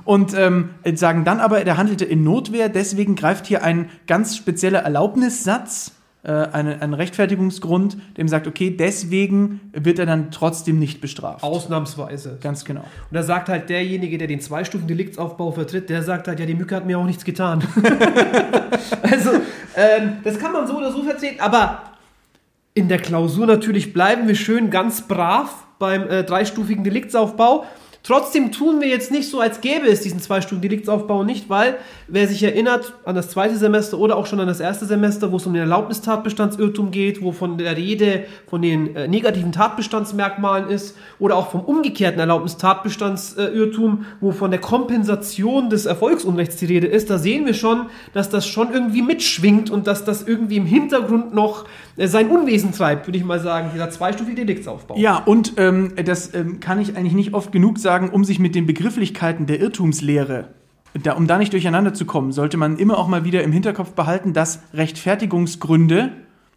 Und 0.05 0.35
ähm, 0.35 0.71
sagen 0.95 1.25
dann 1.25 1.39
aber, 1.39 1.63
der 1.65 1.77
handelte 1.77 2.07
in 2.07 2.25
Notwehr, 2.25 2.69
deswegen 2.71 3.15
greift 3.15 3.47
hier 3.47 3.63
ein 3.63 3.91
ganz 4.07 4.37
spezieller 4.37 4.81
Erlaubnissatz, 4.81 5.93
äh, 6.25 6.31
eine, 6.31 6.81
ein 6.81 6.95
Rechtfertigungsgrund, 6.95 7.97
dem 8.17 8.29
sagt, 8.29 8.47
okay, 8.47 8.71
deswegen 8.71 9.61
wird 9.73 9.99
er 9.99 10.07
dann 10.07 10.31
trotzdem 10.31 10.79
nicht 10.79 11.01
bestraft. 11.01 11.43
Ausnahmsweise. 11.43 12.39
Ganz 12.41 12.65
genau. 12.65 12.83
Und 12.83 13.13
da 13.15 13.25
sagt 13.25 13.49
halt 13.49 13.69
derjenige, 13.69 14.19
der 14.19 14.29
den 14.29 14.41
Zwei-Stufen-Deliktsaufbau 14.41 15.51
vertritt, 15.51 15.91
der 15.91 16.05
sagt 16.05 16.29
halt, 16.29 16.39
ja, 16.39 16.47
die 16.47 16.55
Mücke 16.55 16.77
hat 16.77 16.87
mir 16.87 16.99
auch 16.99 17.05
nichts 17.05 17.25
getan. 17.25 17.65
also, 19.03 19.31
ähm, 19.77 20.19
das 20.23 20.39
kann 20.39 20.53
man 20.53 20.67
so 20.69 20.77
oder 20.77 20.93
so 20.93 21.03
vertreten, 21.03 21.41
aber 21.41 21.83
in 22.75 22.89
der 22.89 22.99
Klausur 22.99 23.47
natürlich 23.47 23.93
bleiben 23.93 24.29
wir 24.29 24.37
schön 24.37 24.71
ganz 24.71 25.09
brav 25.09 25.67
beim 25.79 26.09
äh, 26.09 26.23
dreistufigen 26.23 26.85
Deliktsaufbau. 26.85 27.67
Trotzdem 28.05 28.51
tun 28.51 28.81
wir 28.81 28.89
jetzt 28.89 29.13
nicht 29.13 29.31
so, 29.31 29.39
als 29.39 29.61
gäbe 29.61 29.87
es 29.87 30.01
diesen 30.01 30.21
zweistufigen 30.21 30.61
Deliktsaufbau 30.61 31.23
nicht, 31.23 31.49
weil, 31.49 31.77
wer 32.09 32.27
sich 32.27 32.43
erinnert 32.43 32.95
an 33.05 33.15
das 33.15 33.29
zweite 33.29 33.57
Semester 33.57 33.97
oder 33.97 34.17
auch 34.17 34.27
schon 34.27 34.41
an 34.41 34.49
das 34.49 34.59
erste 34.59 34.87
Semester, 34.87 35.31
wo 35.31 35.37
es 35.37 35.47
um 35.47 35.53
den 35.53 35.63
Erlaubnistatbestandsirrtum 35.63 36.91
geht, 36.91 37.23
wo 37.23 37.31
von 37.31 37.59
der 37.59 37.77
Rede 37.77 38.25
von 38.49 38.61
den 38.61 38.97
äh, 38.97 39.07
negativen 39.07 39.53
Tatbestandsmerkmalen 39.53 40.69
ist, 40.69 40.97
oder 41.21 41.37
auch 41.37 41.51
vom 41.51 41.61
umgekehrten 41.61 42.19
Erlaubnistatbestandsirrtum, 42.19 44.05
wo 44.21 44.33
von 44.33 44.51
der 44.51 44.61
Kompensation 44.61 45.71
des 45.71 45.87
Erfolgsunrechts 45.87 46.57
die 46.57 46.67
Rede 46.67 46.89
ist, 46.89 47.09
da 47.09 47.19
sehen 47.19 47.47
wir 47.47 47.55
schon, 47.55 47.87
dass 48.15 48.29
das 48.29 48.49
schon 48.49 48.73
irgendwie 48.73 49.03
mitschwingt 49.03 49.71
und 49.71 49.87
dass 49.87 50.05
das 50.05 50.23
irgendwie 50.23 50.57
im 50.57 50.67
Hintergrund 50.67 51.35
noch 51.35 51.67
sein 51.97 52.29
Unwesen 52.29 52.73
treibt, 52.73 53.07
würde 53.07 53.19
ich 53.19 53.25
mal 53.25 53.41
sagen, 53.41 53.71
dieser 53.73 53.91
zweistufige 53.91 54.37
Deliktsaufbau. 54.37 54.97
Ja, 54.97 55.19
und 55.19 55.55
ähm, 55.59 55.93
das 56.05 56.35
ähm, 56.35 56.61
kann 56.61 56.81
ich 56.81 56.97
eigentlich 56.97 57.13
nicht 57.13 57.35
oft 57.35 57.53
genug 57.53 57.79
sagen, 57.79 58.11
um 58.11 58.25
sich 58.25 58.39
mit 58.39 58.55
den 58.55 58.67
Begrifflichkeiten 58.67 59.47
der 59.47 59.61
Irrtumslehre, 59.61 60.49
da, 61.03 61.13
um 61.13 61.27
da 61.27 61.39
nicht 61.39 61.53
durcheinander 61.53 61.95
zu 61.95 62.05
kommen, 62.05 62.33
sollte 62.33 62.57
man 62.57 62.77
immer 62.77 62.99
auch 62.99 63.09
mal 63.09 63.25
wieder 63.25 63.43
im 63.43 63.53
Hinterkopf 63.53 63.93
behalten, 63.93 64.33
dass 64.33 64.63
Rechtfertigungsgründe 64.75 66.13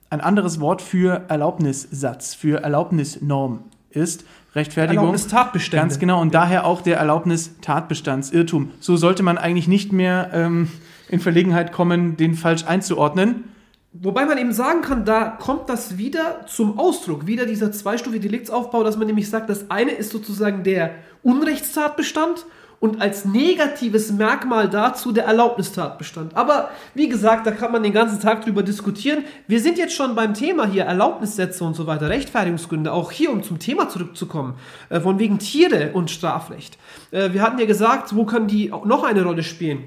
ein 0.09 0.21
anderes 0.21 0.59
Wort 0.59 0.81
für 0.81 1.25
Erlaubnissatz, 1.29 2.33
für 2.33 2.61
Erlaubnisnorm 2.63 3.63
ist. 3.89 4.25
Rechtfertigung. 4.53 5.05
Erlaubnistatbestände. 5.05 5.81
Ganz 5.81 5.99
genau. 5.99 6.21
Und 6.21 6.33
daher 6.33 6.65
auch 6.65 6.81
der 6.81 6.97
Erlaubnistatbestandsirrtum. 6.97 8.71
So 8.79 8.97
sollte 8.97 9.23
man 9.23 9.37
eigentlich 9.37 9.67
nicht 9.67 9.91
mehr 9.91 10.29
ähm, 10.33 10.69
in 11.09 11.19
Verlegenheit 11.19 11.71
kommen, 11.71 12.17
den 12.17 12.35
falsch 12.35 12.65
einzuordnen. 12.65 13.54
Wobei 13.97 14.25
man 14.25 14.37
eben 14.37 14.51
sagen 14.51 14.81
kann, 14.81 15.05
da 15.05 15.29
kommt 15.29 15.69
das 15.69 15.97
wieder 15.97 16.45
zum 16.47 16.77
Ausdruck, 16.77 17.27
wieder 17.27 17.45
dieser 17.45 17.71
zweistufige 17.71 18.27
Deliktsaufbau, 18.27 18.83
dass 18.83 18.97
man 18.97 19.07
nämlich 19.07 19.29
sagt, 19.29 19.49
das 19.49 19.71
eine 19.71 19.91
ist 19.91 20.11
sozusagen 20.11 20.63
der 20.63 20.95
Unrechtstatbestand 21.23 22.45
und 22.81 23.01
als 23.01 23.23
negatives 23.23 24.11
Merkmal 24.11 24.69
dazu 24.69 25.13
der 25.13 25.23
Erlaubnistatbestand. 25.23 26.35
Aber 26.35 26.71
wie 26.93 27.07
gesagt, 27.07 27.47
da 27.47 27.51
kann 27.51 27.71
man 27.71 27.83
den 27.83 27.93
ganzen 27.93 28.19
Tag 28.19 28.43
drüber 28.43 28.63
diskutieren. 28.63 29.23
Wir 29.47 29.61
sind 29.61 29.77
jetzt 29.77 29.93
schon 29.93 30.13
beim 30.13 30.33
Thema 30.33 30.67
hier 30.67 30.83
Erlaubnissätze 30.83 31.63
und 31.63 31.73
so 31.73 31.87
weiter, 31.87 32.09
Rechtfertigungsgründe, 32.09 32.91
auch 32.91 33.11
hier, 33.11 33.31
um 33.31 33.43
zum 33.43 33.59
Thema 33.59 33.87
zurückzukommen, 33.87 34.55
äh, 34.89 34.99
von 34.99 35.19
wegen 35.19 35.39
Tiere 35.39 35.91
und 35.93 36.11
Strafrecht. 36.11 36.77
Äh, 37.11 37.31
wir 37.31 37.41
hatten 37.41 37.59
ja 37.59 37.65
gesagt, 37.65 38.13
wo 38.13 38.25
können 38.25 38.47
die 38.47 38.73
noch 38.83 39.05
eine 39.05 39.23
Rolle 39.23 39.43
spielen? 39.43 39.85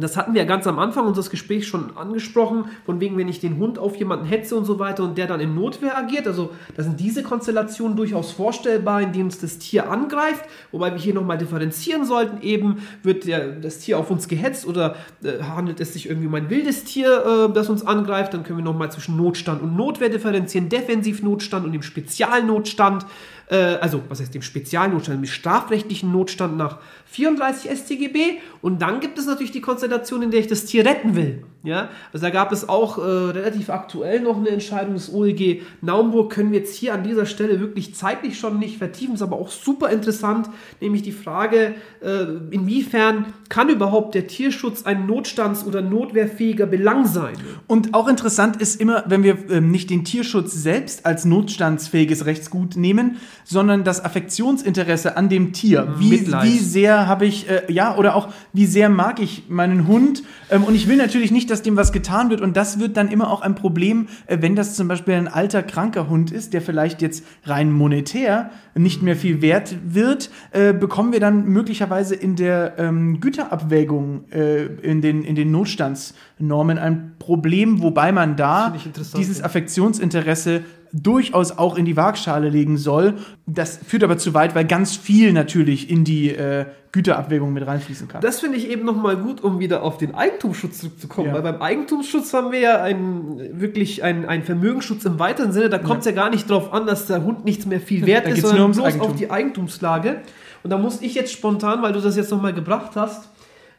Das 0.00 0.16
hatten 0.16 0.34
wir 0.34 0.42
ja 0.42 0.48
ganz 0.48 0.66
am 0.66 0.80
Anfang 0.80 1.06
unseres 1.06 1.30
Gesprächs 1.30 1.66
schon 1.66 1.96
angesprochen, 1.96 2.64
von 2.84 2.98
wegen, 2.98 3.16
wenn 3.16 3.28
ich 3.28 3.38
den 3.38 3.58
Hund 3.58 3.78
auf 3.78 3.94
jemanden 3.94 4.24
hetze 4.24 4.56
und 4.56 4.64
so 4.64 4.80
weiter 4.80 5.04
und 5.04 5.16
der 5.16 5.28
dann 5.28 5.38
in 5.38 5.54
Notwehr 5.54 5.96
agiert. 5.96 6.26
Also, 6.26 6.50
da 6.76 6.82
sind 6.82 6.98
diese 6.98 7.22
Konstellationen 7.22 7.96
durchaus 7.96 8.32
vorstellbar, 8.32 9.02
indem 9.02 9.28
es 9.28 9.38
das 9.38 9.58
Tier 9.58 9.88
angreift. 9.88 10.44
Wobei 10.72 10.90
wir 10.90 10.98
hier 10.98 11.14
nochmal 11.14 11.38
differenzieren 11.38 12.04
sollten. 12.04 12.42
Eben 12.42 12.82
wird 13.04 13.28
der, 13.28 13.52
das 13.52 13.78
Tier 13.78 13.96
auf 13.96 14.10
uns 14.10 14.26
gehetzt 14.26 14.66
oder 14.66 14.96
äh, 15.22 15.40
handelt 15.44 15.78
es 15.78 15.92
sich 15.92 16.08
irgendwie 16.08 16.26
um 16.26 16.34
ein 16.34 16.50
wildes 16.50 16.82
Tier, 16.82 17.48
äh, 17.48 17.52
das 17.52 17.70
uns 17.70 17.86
angreift. 17.86 18.34
Dann 18.34 18.42
können 18.42 18.58
wir 18.58 18.64
nochmal 18.64 18.90
zwischen 18.90 19.16
Notstand 19.16 19.62
und 19.62 19.76
Notwehr 19.76 20.08
differenzieren, 20.08 20.68
Defensivnotstand 20.68 21.64
und 21.64 21.72
dem 21.72 21.82
Spezialnotstand. 21.82 23.06
Äh, 23.50 23.56
also, 23.56 24.02
was 24.08 24.20
heißt 24.20 24.34
dem 24.34 24.42
Spezialnotstand, 24.42 25.18
dem 25.18 25.26
strafrechtlichen 25.26 26.12
Notstand 26.12 26.56
nach 26.56 26.78
34 27.06 27.70
StGB. 27.70 28.38
Und 28.62 28.80
dann 28.82 29.00
gibt 29.00 29.18
es 29.18 29.26
natürlich 29.26 29.52
die 29.52 29.60
Konstellation, 29.60 30.22
in 30.22 30.30
der 30.30 30.40
ich 30.40 30.46
das 30.46 30.64
Tier 30.64 30.84
retten 30.84 31.14
will. 31.14 31.44
Ja, 31.64 31.88
also 32.12 32.26
da 32.26 32.30
gab 32.30 32.52
es 32.52 32.68
auch 32.68 32.98
äh, 32.98 33.00
relativ 33.00 33.70
aktuell 33.70 34.20
noch 34.20 34.36
eine 34.36 34.50
Entscheidung 34.50 34.92
des 34.92 35.10
OLG 35.10 35.62
Naumburg. 35.80 36.30
Können 36.30 36.52
wir 36.52 36.58
jetzt 36.58 36.76
hier 36.76 36.92
an 36.92 37.02
dieser 37.02 37.24
Stelle 37.24 37.58
wirklich 37.58 37.94
zeitlich 37.94 38.38
schon 38.38 38.58
nicht 38.58 38.76
vertiefen, 38.76 39.14
ist 39.14 39.22
aber 39.22 39.36
auch 39.36 39.48
super 39.48 39.88
interessant, 39.88 40.50
nämlich 40.82 41.00
die 41.00 41.12
Frage, 41.12 41.74
äh, 42.02 42.24
inwiefern 42.50 43.32
kann 43.48 43.70
überhaupt 43.70 44.14
der 44.14 44.26
Tierschutz 44.26 44.84
ein 44.84 45.06
notstands- 45.06 45.64
oder 45.64 45.80
notwehrfähiger 45.80 46.66
Belang 46.66 47.06
sein? 47.06 47.32
Und 47.66 47.94
auch 47.94 48.08
interessant 48.08 48.60
ist 48.60 48.78
immer, 48.78 49.04
wenn 49.06 49.22
wir 49.22 49.48
ähm, 49.48 49.70
nicht 49.70 49.88
den 49.88 50.04
Tierschutz 50.04 50.52
selbst 50.52 51.06
als 51.06 51.24
notstandsfähiges 51.24 52.26
Rechtsgut 52.26 52.76
nehmen, 52.76 53.16
sondern 53.44 53.84
das 53.84 54.04
Affektionsinteresse 54.04 55.16
an 55.16 55.30
dem 55.30 55.54
Tier. 55.54 55.94
Wie, 55.98 56.10
Mitleid. 56.10 56.44
wie 56.44 56.58
sehr 56.58 57.06
habe 57.06 57.24
ich, 57.24 57.48
äh, 57.48 57.62
ja, 57.72 57.96
oder 57.96 58.16
auch 58.16 58.28
wie 58.52 58.66
sehr 58.66 58.90
mag 58.90 59.18
ich 59.18 59.44
meinen 59.48 59.86
Hund. 59.86 60.24
Ähm, 60.50 60.64
und 60.64 60.74
ich 60.74 60.88
will 60.88 60.96
natürlich 60.96 61.30
nicht, 61.30 61.53
dass 61.53 61.53
dem 61.62 61.76
was 61.76 61.92
getan 61.92 62.30
wird. 62.30 62.40
Und 62.40 62.56
das 62.56 62.78
wird 62.78 62.96
dann 62.96 63.08
immer 63.08 63.30
auch 63.30 63.42
ein 63.42 63.54
Problem, 63.54 64.08
äh, 64.26 64.38
wenn 64.40 64.56
das 64.56 64.74
zum 64.74 64.88
Beispiel 64.88 65.14
ein 65.14 65.28
alter, 65.28 65.62
kranker 65.62 66.08
Hund 66.08 66.30
ist, 66.30 66.52
der 66.52 66.62
vielleicht 66.62 67.02
jetzt 67.02 67.24
rein 67.44 67.72
monetär 67.72 68.50
nicht 68.74 69.02
mehr 69.02 69.16
viel 69.16 69.40
wert 69.42 69.76
wird, 69.86 70.30
äh, 70.52 70.72
bekommen 70.72 71.12
wir 71.12 71.20
dann 71.20 71.46
möglicherweise 71.46 72.14
in 72.14 72.36
der 72.36 72.74
ähm, 72.78 73.20
Güterabwägung 73.20 74.24
äh, 74.30 74.64
in 74.64 75.00
den, 75.00 75.22
in 75.22 75.34
den 75.34 75.50
Notstandsnormen 75.50 76.78
ein 76.78 77.12
Problem, 77.18 77.82
wobei 77.82 78.12
man 78.12 78.36
da 78.36 78.74
dieses. 79.16 79.42
Affektionsinteresse 79.42 80.62
durchaus 80.94 81.58
auch 81.58 81.76
in 81.76 81.84
die 81.84 81.96
Waagschale 81.96 82.48
legen 82.48 82.78
soll. 82.78 83.14
Das 83.46 83.78
führt 83.84 84.04
aber 84.04 84.16
zu 84.16 84.32
weit, 84.32 84.54
weil 84.54 84.64
ganz 84.64 84.96
viel 84.96 85.32
natürlich 85.32 85.90
in 85.90 86.04
die 86.04 86.30
äh, 86.30 86.66
Güterabwägung 86.92 87.52
mit 87.52 87.66
reinfließen 87.66 88.06
kann. 88.06 88.20
Das 88.20 88.38
finde 88.38 88.56
ich 88.56 88.70
eben 88.70 88.84
nochmal 88.84 89.16
gut, 89.16 89.42
um 89.42 89.58
wieder 89.58 89.82
auf 89.82 89.98
den 89.98 90.14
Eigentumsschutz 90.14 90.78
zurückzukommen. 90.78 91.28
Ja. 91.28 91.34
Weil 91.34 91.42
beim 91.42 91.60
Eigentumsschutz 91.60 92.32
haben 92.32 92.52
wir 92.52 92.60
ja 92.60 92.80
einen, 92.80 93.60
wirklich 93.60 94.04
einen, 94.04 94.24
einen 94.24 94.44
Vermögensschutz 94.44 95.04
im 95.04 95.18
weiteren 95.18 95.50
Sinne. 95.50 95.68
Da 95.68 95.78
kommt 95.78 96.00
es 96.00 96.06
ja. 96.06 96.12
gar 96.12 96.30
nicht 96.30 96.48
darauf 96.48 96.72
an, 96.72 96.86
dass 96.86 97.08
der 97.08 97.24
Hund 97.24 97.44
nichts 97.44 97.66
mehr 97.66 97.80
viel 97.80 98.06
wert 98.06 98.26
Da 98.26 98.30
ist, 98.30 98.42
sondern 98.42 98.58
nur 98.58 98.64
ums 98.66 98.76
bloß 98.76 98.86
Eigentum. 98.86 99.10
auf 99.10 99.16
die 99.16 99.30
Eigentumslage. 99.30 100.20
Und 100.62 100.70
da 100.70 100.78
muss 100.78 101.02
ich 101.02 101.16
jetzt 101.16 101.32
spontan, 101.32 101.82
weil 101.82 101.92
du 101.92 102.00
das 102.00 102.16
jetzt 102.16 102.30
nochmal 102.30 102.54
gebracht 102.54 102.92
hast, 102.94 103.28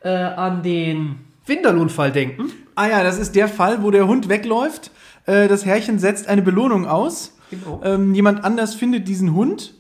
äh, 0.04 0.10
an 0.10 0.62
den 0.62 1.16
Winterlohnfall 1.46 2.12
denken. 2.12 2.52
ah 2.76 2.88
ja, 2.88 3.04
das 3.04 3.18
ist 3.18 3.36
der 3.36 3.48
Fall, 3.48 3.82
wo 3.82 3.92
der 3.92 4.08
Hund 4.08 4.28
wegläuft. 4.28 4.92
Äh, 5.26 5.48
das 5.48 5.66
Herrchen 5.66 6.00
setzt 6.00 6.28
eine 6.28 6.42
Belohnung 6.42 6.86
aus. 6.86 7.34
Genau. 7.50 7.82
Ähm, 7.84 8.14
jemand 8.14 8.44
anders 8.44 8.76
findet 8.76 9.08
diesen 9.08 9.34
Hund 9.34 9.74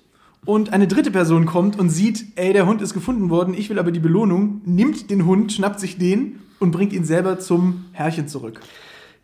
und 0.45 0.71
eine 0.73 0.87
dritte 0.87 1.11
Person 1.11 1.45
kommt 1.45 1.79
und 1.79 1.89
sieht, 1.89 2.25
ey, 2.35 2.53
der 2.53 2.67
Hund 2.67 2.81
ist 2.81 2.93
gefunden 2.93 3.29
worden, 3.29 3.55
ich 3.57 3.69
will 3.69 3.79
aber 3.79 3.91
die 3.91 3.99
Belohnung, 3.99 4.61
nimmt 4.65 5.09
den 5.09 5.25
Hund, 5.25 5.51
schnappt 5.51 5.79
sich 5.79 5.97
den 5.97 6.39
und 6.59 6.71
bringt 6.71 6.93
ihn 6.93 7.03
selber 7.03 7.39
zum 7.39 7.85
Herrchen 7.91 8.27
zurück. 8.27 8.61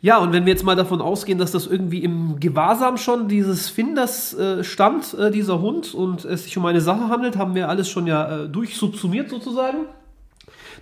Ja, 0.04 0.18
und 0.18 0.34
wenn 0.34 0.48
wir 0.48 0.54
jetzt 0.54 0.64
mal 0.64 0.76
davon 0.76 1.00
ausgehen, 1.00 1.38
dass 1.38 1.52
das 1.52 1.68
irgendwie 1.68 2.04
im 2.04 2.40
Gewahrsam 2.40 2.98
schon 2.98 3.28
dieses 3.28 3.70
Finders 3.70 4.34
äh, 4.34 4.64
stand, 4.64 5.14
äh, 5.14 5.30
dieser 5.30 5.62
Hund, 5.62 5.94
und 5.94 6.26
es 6.26 6.46
sich 6.46 6.58
um 6.58 6.66
eine 6.66 6.82
Sache 6.82 7.10
handelt, 7.10 7.38
haben 7.38 7.54
wir 7.54 7.70
alles 7.70 7.88
schon 7.88 8.08
ja 8.08 8.46
äh, 8.46 8.50
durchsubsumiert 8.50 9.30
sozusagen, 9.30 9.86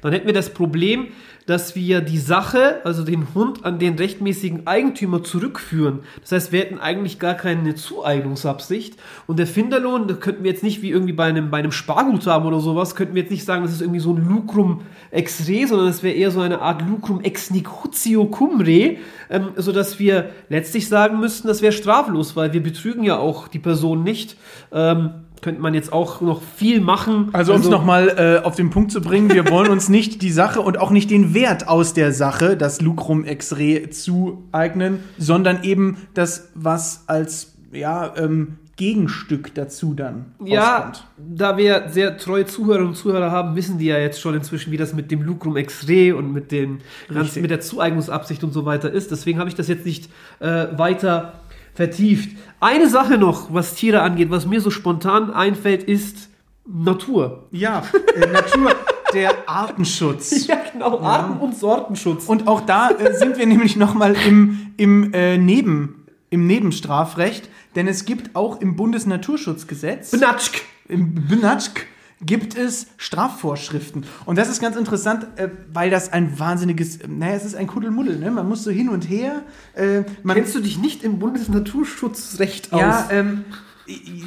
dann 0.02 0.14
hätten 0.14 0.28
wir 0.28 0.34
das 0.34 0.54
Problem, 0.54 1.08
dass 1.50 1.76
wir 1.76 2.02
die 2.02 2.20
Sache, 2.20 2.80
also 2.84 3.04
den 3.04 3.34
Hund, 3.34 3.66
an 3.66 3.80
den 3.80 3.96
rechtmäßigen 3.96 4.68
Eigentümer 4.68 5.24
zurückführen. 5.24 6.02
Das 6.22 6.32
heißt, 6.32 6.52
wir 6.52 6.60
hätten 6.60 6.78
eigentlich 6.78 7.18
gar 7.18 7.34
keine 7.34 7.74
Zueignungsabsicht. 7.74 8.98
Und 9.26 9.40
der 9.40 9.48
Finderlohn, 9.48 10.08
da 10.08 10.14
könnten 10.14 10.44
wir 10.44 10.52
jetzt 10.52 10.62
nicht 10.62 10.84
wie 10.84 10.92
irgendwie 10.92 11.14
bei 11.14 11.26
einem, 11.26 11.50
bei 11.50 11.58
einem 11.58 11.72
Sparguthaben 11.72 12.48
oder 12.48 12.60
sowas, 12.60 12.96
könnten 12.96 13.16
wir 13.16 13.24
jetzt 13.24 13.32
nicht 13.32 13.46
sagen, 13.46 13.64
das 13.64 13.72
ist 13.72 13.82
irgendwie 13.82 14.00
so 14.00 14.14
ein 14.14 14.30
Lucrum 14.30 14.82
ex 15.10 15.48
re, 15.48 15.66
sondern 15.66 15.88
es 15.88 16.04
wäre 16.04 16.14
eher 16.14 16.30
so 16.30 16.40
eine 16.40 16.62
Art 16.62 16.88
Lucrum 16.88 17.22
ex 17.22 17.50
nicutio 17.50 18.26
cum 18.26 18.62
re, 18.62 18.98
ähm, 19.32 19.50
sodass 19.56 19.98
wir 19.98 20.30
letztlich 20.50 20.88
sagen 20.88 21.20
müssten, 21.20 21.48
das 21.48 21.64
wäre 21.64 21.74
straflos, 21.74 22.36
weil 22.36 22.54
wir 22.54 22.62
betrügen 22.62 23.04
ja 23.04 23.18
auch 23.18 23.48
die 23.48 23.58
Person 23.58 24.04
nicht. 24.04 24.38
Ähm, 24.72 25.12
könnte 25.41 25.62
man 25.62 25.73
jetzt 25.73 25.93
auch 25.93 26.21
noch 26.21 26.41
viel 26.41 26.82
machen. 26.82 27.30
Also, 27.34 27.54
um 27.54 27.62
es 27.62 27.69
nochmal 27.69 28.39
äh, 28.41 28.45
auf 28.45 28.56
den 28.56 28.69
Punkt 28.69 28.91
zu 28.91 29.02
bringen, 29.02 29.30
wir 29.34 29.49
wollen 29.49 29.71
uns 29.71 29.89
nicht 29.89 30.21
die 30.21 30.32
Sache 30.32 30.62
und 30.62 30.78
auch 30.80 30.91
nicht 30.91 31.12
den 31.12 31.34
Wert 31.34 31.67
aus 31.67 31.93
der 31.93 32.12
Sache, 32.12 32.58
das 32.58 32.82
Lucrum 32.82 33.25
re, 33.25 33.89
zueignen, 33.89 34.99
sondern 35.17 35.63
eben 35.63 35.97
das, 36.13 36.49
was 36.56 37.04
als 37.08 37.54
ja, 37.71 38.13
ähm, 38.17 38.58
Gegenstück 38.80 39.54
dazu 39.56 39.93
dann 39.93 40.28
Ja, 40.43 40.78
rauskommt. 40.78 41.04
da 41.17 41.58
wir 41.58 41.89
sehr 41.89 42.17
treue 42.17 42.45
Zuhörerinnen 42.45 42.88
und 42.88 42.95
Zuhörer 42.95 43.30
haben, 43.30 43.58
wissen 43.58 43.78
die 43.78 43.88
ja 43.88 43.97
jetzt 43.97 44.21
schon 44.21 44.36
inzwischen, 44.36 44.71
wie 44.71 44.78
das 44.78 44.93
mit 44.93 45.12
dem 45.12 45.21
Lucrum 45.21 45.58
re 45.58 46.15
und 46.15 46.32
mit, 46.32 46.54
den, 46.54 46.80
ganz, 47.13 47.36
mit 47.36 47.52
der 47.52 47.60
Zueignungsabsicht 47.60 48.41
und 48.41 48.54
so 48.54 48.65
weiter 48.65 48.89
ist. 48.89 49.12
Deswegen 49.12 49.38
habe 49.38 49.49
ich 49.49 49.56
das 49.56 49.67
jetzt 49.67 49.86
nicht 49.86 50.10
äh, 50.39 50.67
weiter 50.78 51.34
vertieft. 51.80 52.36
Eine 52.60 52.89
Sache 52.89 53.18
noch, 53.18 53.54
was 53.54 53.74
Tiere 53.74 54.02
angeht, 54.02 54.30
was 54.30 54.46
mir 54.46 54.60
so 54.60 54.70
spontan 54.70 55.32
einfällt, 55.32 55.82
ist 55.82 56.28
Natur. 56.65 57.48
Ja, 57.52 57.84
äh, 58.18 58.28
Natur, 58.28 58.76
der 59.13 59.32
Artenschutz. 59.48 60.46
Ja, 60.48 60.58
genau, 60.74 61.00
Arten- 61.00 61.39
und 61.39 61.56
Sortenschutz. 61.56 62.26
Und 62.26 62.50
auch 62.50 62.60
da 62.65 62.89
äh, 62.89 63.13
sind 63.13 63.38
wir 63.38 63.46
nämlich 63.46 63.78
nochmal 63.78 64.18
im, 64.28 64.74
im, 64.76 65.13
äh, 65.13 65.38
Neben, 65.38 66.06
im 66.30 66.48
Nebenstrafrecht, 66.48 67.50
denn 67.78 67.88
es 67.88 68.04
gibt 68.04 68.36
auch 68.36 68.60
im 68.60 68.76
Bundesnaturschutzgesetz, 68.76 70.12
Benatschk. 70.12 70.62
im 70.89 71.15
BNATSCH, 71.15 71.86
gibt 72.22 72.58
es 72.58 72.88
Strafvorschriften. 72.98 74.06
Und 74.26 74.38
das 74.38 74.50
ist 74.50 74.62
ganz 74.62 74.76
interessant, 74.76 75.28
äh, 75.38 75.50
weil 75.74 75.90
das 75.90 76.12
ein 76.12 76.38
wahnsinniges, 76.40 76.98
äh, 76.98 77.08
naja, 77.08 77.36
es 77.36 77.46
ist 77.46 77.56
ein 77.56 77.68
Kuddelmuddel, 77.68 78.18
ne? 78.20 78.30
Man 78.32 78.48
muss 78.48 78.64
so 78.64 78.72
hin 78.72 78.90
und 78.90 79.10
her. 79.10 79.44
Äh, 79.74 80.04
man, 80.24 80.36
Kennst 80.36 80.56
du 80.56 80.60
dich 80.60 80.78
nicht 80.78 81.04
im 81.04 81.20
Bundesnaturschutzrecht 81.20 82.74
aus? 82.74 82.80
ja, 82.82 83.08
ähm, 83.12 83.46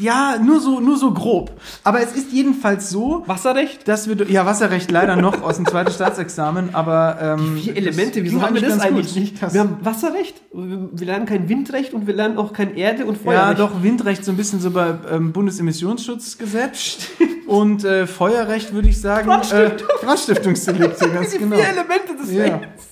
ja, 0.00 0.38
nur 0.44 0.58
so, 0.60 0.80
nur 0.80 0.96
so 0.96 1.12
grob. 1.12 1.52
Aber 1.84 2.00
es 2.00 2.16
ist 2.16 2.32
jedenfalls 2.32 2.90
so, 2.90 3.22
Wasserrecht? 3.26 3.86
dass 3.86 4.08
wir, 4.08 4.28
ja, 4.28 4.44
Wasserrecht 4.44 4.90
leider 4.90 5.14
noch 5.14 5.40
aus 5.42 5.54
dem 5.54 5.66
zweiten 5.66 5.92
Staatsexamen, 5.92 6.74
aber 6.74 7.18
ähm, 7.38 7.58
Vier 7.58 7.76
Elemente, 7.76 8.24
wieso 8.24 8.42
haben 8.42 8.54
wir 8.56 8.62
das 8.62 8.80
eigentlich 8.80 9.12
gut. 9.12 9.20
nicht? 9.20 9.40
Das, 9.42 9.54
Wir 9.54 9.60
haben 9.60 9.76
Wasserrecht, 9.82 10.42
wir 10.52 11.06
lernen 11.06 11.26
kein 11.26 11.48
Windrecht 11.48 11.94
und 11.94 12.08
wir 12.08 12.14
lernen 12.14 12.38
auch 12.38 12.52
kein 12.52 12.74
Erde- 12.74 13.04
und 13.06 13.18
ja, 13.18 13.22
Feuerrecht. 13.22 13.60
doch, 13.60 13.82
Windrecht 13.84 14.24
so 14.24 14.32
ein 14.32 14.36
bisschen 14.36 14.58
so 14.58 14.72
bei 14.72 14.94
ähm, 15.12 15.32
Bundesemissionsschutzgesetz. 15.32 16.98
Und 17.52 17.84
äh, 17.84 18.06
Feuerrecht 18.06 18.72
würde 18.72 18.88
ich 18.88 18.98
sagen. 18.98 19.26
Brandstiftung. 19.26 19.88
Äh, 19.88 20.04
Brandstiftungsdelikte, 20.04 21.10
ganz 21.10 21.30
Die 21.32 21.38
genau. 21.38 21.56
vier 21.56 21.68
Elemente 21.68 22.16
des 22.18 22.32
Ja. 22.32 22.56
Rechts. 22.56 22.88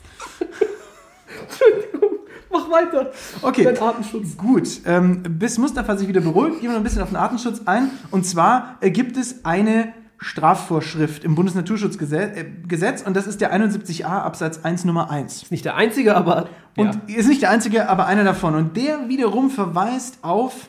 Entschuldigung, 1.49 2.19
mach 2.51 2.71
weiter. 2.71 3.11
Okay. 3.41 3.65
Dein 3.65 3.79
Artenschutz. 3.79 4.37
Gut, 4.37 4.69
ähm, 4.85 5.23
bis 5.23 5.57
Mustafa 5.57 5.97
sich 5.97 6.09
wieder 6.09 6.21
beruhigt, 6.21 6.61
gehen 6.61 6.69
wir 6.69 6.73
noch 6.73 6.77
ein 6.77 6.83
bisschen 6.83 7.01
auf 7.01 7.09
den 7.09 7.17
Artenschutz 7.17 7.63
ein. 7.65 7.91
Und 8.11 8.27
zwar 8.27 8.77
äh, 8.81 8.91
gibt 8.91 9.17
es 9.17 9.47
eine 9.47 9.95
Strafvorschrift 10.19 11.25
im 11.25 11.35
Bundesnaturschutzgesetz 11.35 12.37
äh, 12.37 12.45
Gesetz, 12.69 13.01
und 13.01 13.17
das 13.17 13.27
ist 13.27 13.41
der 13.41 13.55
71a 13.55 14.05
Absatz 14.05 14.61
1 14.63 14.85
Nummer 14.85 15.11
1. 15.11 15.45
Ist 15.45 15.51
nicht 15.51 15.65
der 15.65 15.77
einzige, 15.77 16.15
aber. 16.15 16.49
Und 16.77 17.01
ja. 17.09 17.17
ist 17.17 17.29
nicht 17.29 17.41
der 17.41 17.51
einzige, 17.51 17.89
aber 17.89 18.05
einer 18.07 18.25
davon. 18.25 18.55
Und 18.55 18.77
der 18.77 19.09
wiederum 19.09 19.49
verweist 19.49 20.19
auf 20.21 20.69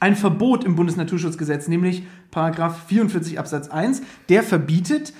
ein 0.00 0.16
Verbot 0.16 0.64
im 0.64 0.76
Bundesnaturschutzgesetz, 0.76 1.68
nämlich 1.68 2.02
Paragraph 2.30 2.86
44 2.88 3.38
Absatz 3.38 3.68
1, 3.68 4.02
der 4.28 4.42
verbietet, 4.42 5.12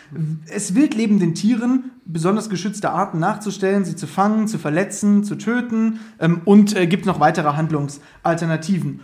es 0.53 0.75
wildlebenden 0.75 1.35
Tieren 1.35 1.93
besonders 2.05 2.51
geschützte 2.51 2.91
Arten 2.91 3.19
nachzustellen, 3.19 3.85
sie 3.85 3.97
zu 3.97 4.07
fangen, 4.07 4.49
zu 4.49 4.59
verletzen, 4.59 5.25
zu 5.25 5.37
töten 5.37 6.01
ähm, 6.19 6.43
und 6.45 6.77
äh, 6.77 6.87
gibt 6.87 7.07
noch 7.07 7.21
weitere 7.21 7.55
Handlungsalternativen. 7.55 9.01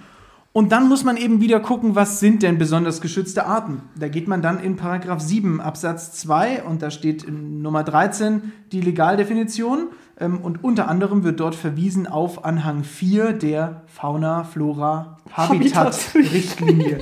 Und 0.53 0.70
dann 0.70 0.88
muss 0.88 1.03
man 1.03 1.16
eben 1.16 1.40
wieder 1.40 1.61
gucken, 1.61 1.94
was 1.94 2.20
sind 2.20 2.42
denn 2.42 2.59
besonders 2.59 3.01
geschützte 3.01 3.46
Arten. 3.46 3.81
Da 3.98 4.09
geht 4.09 4.29
man 4.29 4.42
dann 4.42 4.61
in 4.61 4.77
Paragraph 4.77 5.20
7 5.20 5.62
Absatz 5.62 6.12
2 6.12 6.64
und 6.64 6.83
da 6.83 6.90
steht 6.90 7.22
in 7.22 7.62
Nummer 7.62 7.85
13 7.85 8.53
die 8.70 8.83
Legaldefinition 8.83 9.88
und 10.20 10.62
unter 10.62 10.88
anderem 10.88 11.25
wird 11.25 11.40
dort 11.40 11.55
verwiesen 11.55 12.07
auf 12.07 12.44
Anhang 12.44 12.85
4 12.85 13.33
der 13.33 13.83
Fauna, 13.87 14.44
Flora, 14.44 15.18
Habitat 15.33 15.98
Richtlinie. 16.14 16.98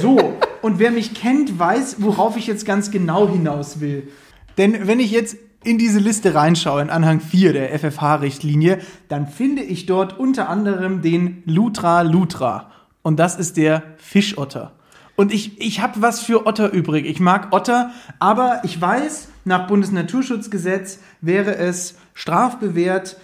So, 0.00 0.34
und 0.62 0.78
wer 0.78 0.90
mich 0.90 1.14
kennt, 1.14 1.58
weiß, 1.58 1.96
worauf 2.00 2.36
ich 2.36 2.46
jetzt 2.46 2.66
ganz 2.66 2.90
genau 2.90 3.28
hinaus 3.28 3.80
will. 3.80 4.08
Denn 4.58 4.86
wenn 4.88 5.00
ich 5.00 5.10
jetzt 5.10 5.36
in 5.62 5.78
diese 5.78 5.98
Liste 5.98 6.34
reinschaue, 6.34 6.82
in 6.82 6.90
Anhang 6.90 7.20
4 7.20 7.52
der 7.52 7.78
FFH-Richtlinie, 7.78 8.78
dann 9.08 9.26
finde 9.26 9.62
ich 9.62 9.86
dort 9.86 10.18
unter 10.18 10.48
anderem 10.48 11.02
den 11.02 11.42
Lutra 11.44 12.02
Lutra. 12.02 12.70
Und 13.02 13.18
das 13.18 13.36
ist 13.36 13.56
der 13.56 13.82
Fischotter. 13.96 14.72
Und 15.16 15.32
ich, 15.32 15.60
ich 15.60 15.80
habe 15.80 16.02
was 16.02 16.20
für 16.20 16.46
Otter 16.46 16.72
übrig. 16.72 17.06
Ich 17.06 17.20
mag 17.20 17.52
Otter, 17.52 17.90
aber 18.18 18.60
ich 18.64 18.80
weiß, 18.80 19.28
nach 19.44 19.66
Bundesnaturschutzgesetz 19.66 21.00
wäre 21.20 21.56
es 21.56 21.96
strafbewehrt, 22.16 23.16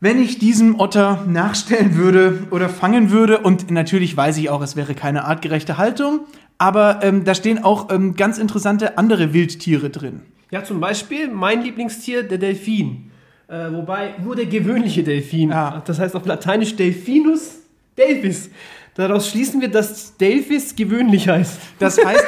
wenn 0.00 0.20
ich 0.20 0.38
diesem 0.38 0.80
Otter 0.80 1.24
nachstellen 1.28 1.94
würde 1.94 2.42
oder 2.50 2.68
fangen 2.68 3.10
würde. 3.10 3.38
Und 3.38 3.70
natürlich 3.70 4.16
weiß 4.16 4.38
ich 4.38 4.50
auch, 4.50 4.62
es 4.62 4.74
wäre 4.74 4.94
keine 4.94 5.24
artgerechte 5.24 5.78
Haltung. 5.78 6.20
Aber 6.58 7.00
ähm, 7.02 7.24
da 7.24 7.34
stehen 7.34 7.62
auch 7.62 7.90
ähm, 7.90 8.16
ganz 8.16 8.38
interessante 8.38 8.98
andere 8.98 9.32
Wildtiere 9.32 9.90
drin. 9.90 10.22
ja, 10.50 10.64
zum 10.64 10.80
Beispiel 10.80 11.28
mein 11.28 11.62
Lieblingstier, 11.62 12.22
der 12.22 12.38
Delfin. 12.38 13.10
Äh, 13.46 13.70
wobei 13.72 14.14
nur 14.22 14.34
der 14.34 14.46
gewöhnliche 14.46 15.02
Delfin. 15.02 15.50
Ja. 15.50 15.82
Das 15.84 15.98
heißt 15.98 16.16
auf 16.16 16.24
Lateinisch 16.26 16.76
Delfinus 16.76 17.58
delphis. 17.96 18.50
Daraus 18.94 19.28
schließen 19.28 19.60
wir, 19.60 19.68
dass 19.68 20.16
Delphis 20.16 20.74
gewöhnlich 20.74 21.28
heißt. 21.28 21.58
Das 21.78 22.02
heißt, 22.02 22.24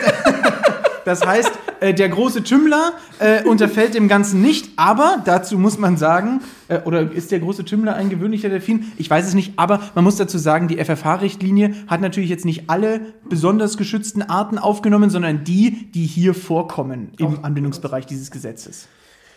das 1.04 1.24
heißt 1.24 1.55
äh, 1.86 1.94
der 1.94 2.08
große 2.08 2.42
Tümmler 2.42 2.92
äh, 3.18 3.44
unterfällt 3.44 3.94
dem 3.94 4.08
Ganzen 4.08 4.42
nicht, 4.42 4.70
aber 4.76 5.22
dazu 5.24 5.58
muss 5.58 5.78
man 5.78 5.96
sagen, 5.96 6.40
äh, 6.68 6.80
oder 6.84 7.10
ist 7.12 7.30
der 7.30 7.40
große 7.40 7.64
Tümmler 7.64 7.94
ein 7.94 8.10
gewöhnlicher 8.10 8.48
Delfin? 8.48 8.92
Ich 8.96 9.08
weiß 9.08 9.26
es 9.26 9.34
nicht, 9.34 9.52
aber 9.56 9.80
man 9.94 10.04
muss 10.04 10.16
dazu 10.16 10.38
sagen, 10.38 10.68
die 10.68 10.78
FFH-Richtlinie 10.84 11.74
hat 11.86 12.00
natürlich 12.00 12.30
jetzt 12.30 12.44
nicht 12.44 12.64
alle 12.68 13.00
besonders 13.28 13.76
geschützten 13.76 14.22
Arten 14.22 14.58
aufgenommen, 14.58 15.10
sondern 15.10 15.44
die, 15.44 15.90
die 15.92 16.06
hier 16.06 16.34
vorkommen 16.34 17.10
im 17.18 17.44
Anwendungsbereich 17.44 18.06
dieses 18.06 18.30
Gesetzes. 18.30 18.88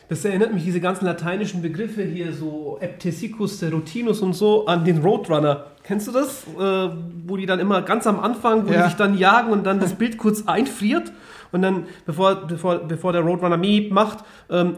Das 0.10 0.26
erinnert 0.26 0.56
mich, 0.56 0.64
diese 0.64 0.82
ganzen 0.82 1.06
lateinischen 1.06 1.62
Begriffe 1.62 2.02
hier, 2.04 2.34
so 2.34 2.80
Eptesicus, 2.82 3.60
Serotinus 3.60 4.22
und 4.22 4.34
so, 4.34 4.66
an 4.66 4.84
den 4.84 4.98
Roadrunner. 5.04 5.68
Kennst 5.84 6.08
du 6.08 6.12
das? 6.12 6.46
Äh, 6.60 6.90
wo 7.28 7.38
die 7.38 7.46
dann 7.46 7.60
immer 7.60 7.84
ganz 7.84 8.08
am 8.08 8.20
Anfang, 8.20 8.68
wo 8.68 8.72
Ja. 8.74 8.82
die 8.82 8.84
sich 8.90 8.96
dann 8.98 9.16
jagen 9.16 9.52
und 9.52 9.66
dann 9.68 9.80
das 9.80 9.94
Bild 9.94 10.18
kurz 10.18 10.44
einfriert 10.48 11.12
und 11.52 11.62
dann, 11.62 11.86
bevor, 12.06 12.36
bevor, 12.48 12.80
bevor 12.80 13.14
der 13.14 13.22
Roadrunner 13.22 13.58
Miep 13.58 13.92
macht, 13.92 14.20
ähm, 14.50 14.78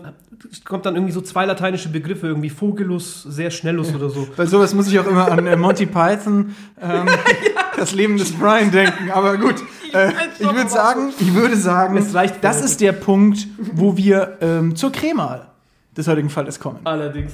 kommt 0.65 0.85
dann 0.85 0.95
irgendwie 0.95 1.13
so 1.13 1.21
zwei 1.21 1.45
lateinische 1.45 1.89
Begriffe, 1.89 2.27
irgendwie 2.27 2.49
Vogelus, 2.49 3.23
sehr 3.23 3.51
schnellus 3.51 3.93
oder 3.93 4.09
so. 4.09 4.27
Bei 4.35 4.45
sowas 4.45 4.73
muss 4.73 4.87
ich 4.87 4.99
auch 4.99 5.07
immer 5.07 5.31
an 5.31 5.45
äh, 5.45 5.55
Monty 5.55 5.85
Python, 5.85 6.55
ähm, 6.81 7.07
das 7.77 7.93
Leben 7.93 8.17
des 8.17 8.31
Brian 8.33 8.71
denken. 8.71 9.11
Aber 9.11 9.37
gut, 9.37 9.55
äh, 9.93 10.11
ich 10.39 10.53
würde 10.53 10.69
sagen, 10.69 11.13
ich 11.19 11.33
würde 11.33 11.57
sagen, 11.57 11.97
Es 11.97 12.13
reicht 12.13 12.43
das 12.43 12.57
heute. 12.57 12.65
ist 12.65 12.81
der 12.81 12.93
Punkt, 12.93 13.47
wo 13.73 13.97
wir 13.97 14.37
ähm, 14.41 14.75
zur 14.75 14.91
Kremal 14.91 15.47
des 15.95 16.07
heutigen 16.07 16.29
Falles 16.29 16.59
kommen. 16.59 16.79
Allerdings. 16.83 17.33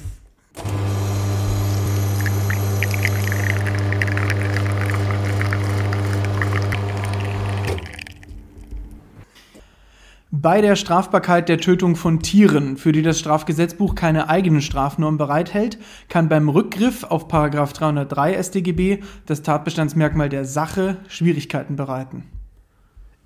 Bei 10.40 10.60
der 10.60 10.76
Strafbarkeit 10.76 11.48
der 11.48 11.58
Tötung 11.58 11.96
von 11.96 12.20
Tieren, 12.20 12.76
für 12.76 12.92
die 12.92 13.02
das 13.02 13.18
Strafgesetzbuch 13.18 13.96
keine 13.96 14.28
eigene 14.28 14.62
Strafnorm 14.62 15.18
bereithält, 15.18 15.78
kann 16.08 16.28
beim 16.28 16.48
Rückgriff 16.48 17.02
auf 17.02 17.26
Paragraph 17.26 17.72
303 17.72 18.40
StGB 18.40 18.98
das 19.26 19.42
Tatbestandsmerkmal 19.42 20.28
der 20.28 20.44
Sache 20.44 20.98
Schwierigkeiten 21.08 21.74
bereiten. 21.74 22.22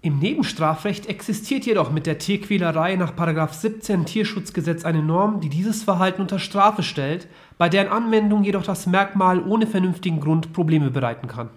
Im 0.00 0.20
Nebenstrafrecht 0.20 1.04
existiert 1.06 1.66
jedoch 1.66 1.92
mit 1.92 2.06
der 2.06 2.16
Tierquälerei 2.16 2.96
nach 2.96 3.12
17 3.52 4.06
Tierschutzgesetz 4.06 4.86
eine 4.86 5.02
Norm, 5.02 5.42
die 5.42 5.50
dieses 5.50 5.82
Verhalten 5.82 6.22
unter 6.22 6.38
Strafe 6.38 6.82
stellt, 6.82 7.28
bei 7.58 7.68
deren 7.68 7.88
Anwendung 7.88 8.42
jedoch 8.42 8.62
das 8.62 8.86
Merkmal 8.86 9.46
ohne 9.46 9.66
vernünftigen 9.66 10.18
Grund 10.18 10.54
Probleme 10.54 10.90
bereiten 10.90 11.28
kann. 11.28 11.50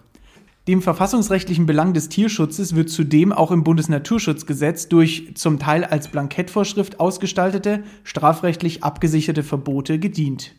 Dem 0.67 0.81
verfassungsrechtlichen 0.81 1.67
Belang 1.67 1.93
des 1.93 2.09
Tierschutzes 2.09 2.75
wird 2.75 2.89
zudem 2.89 3.31
auch 3.31 3.51
im 3.51 3.63
Bundesnaturschutzgesetz 3.63 4.87
durch 4.87 5.35
zum 5.35 5.59
Teil 5.59 5.83
als 5.83 6.07
Blankettvorschrift 6.07 6.99
ausgestaltete, 6.99 7.83
strafrechtlich 8.03 8.83
abgesicherte 8.83 9.43
Verbote 9.43 9.99
gedient. 9.99 10.55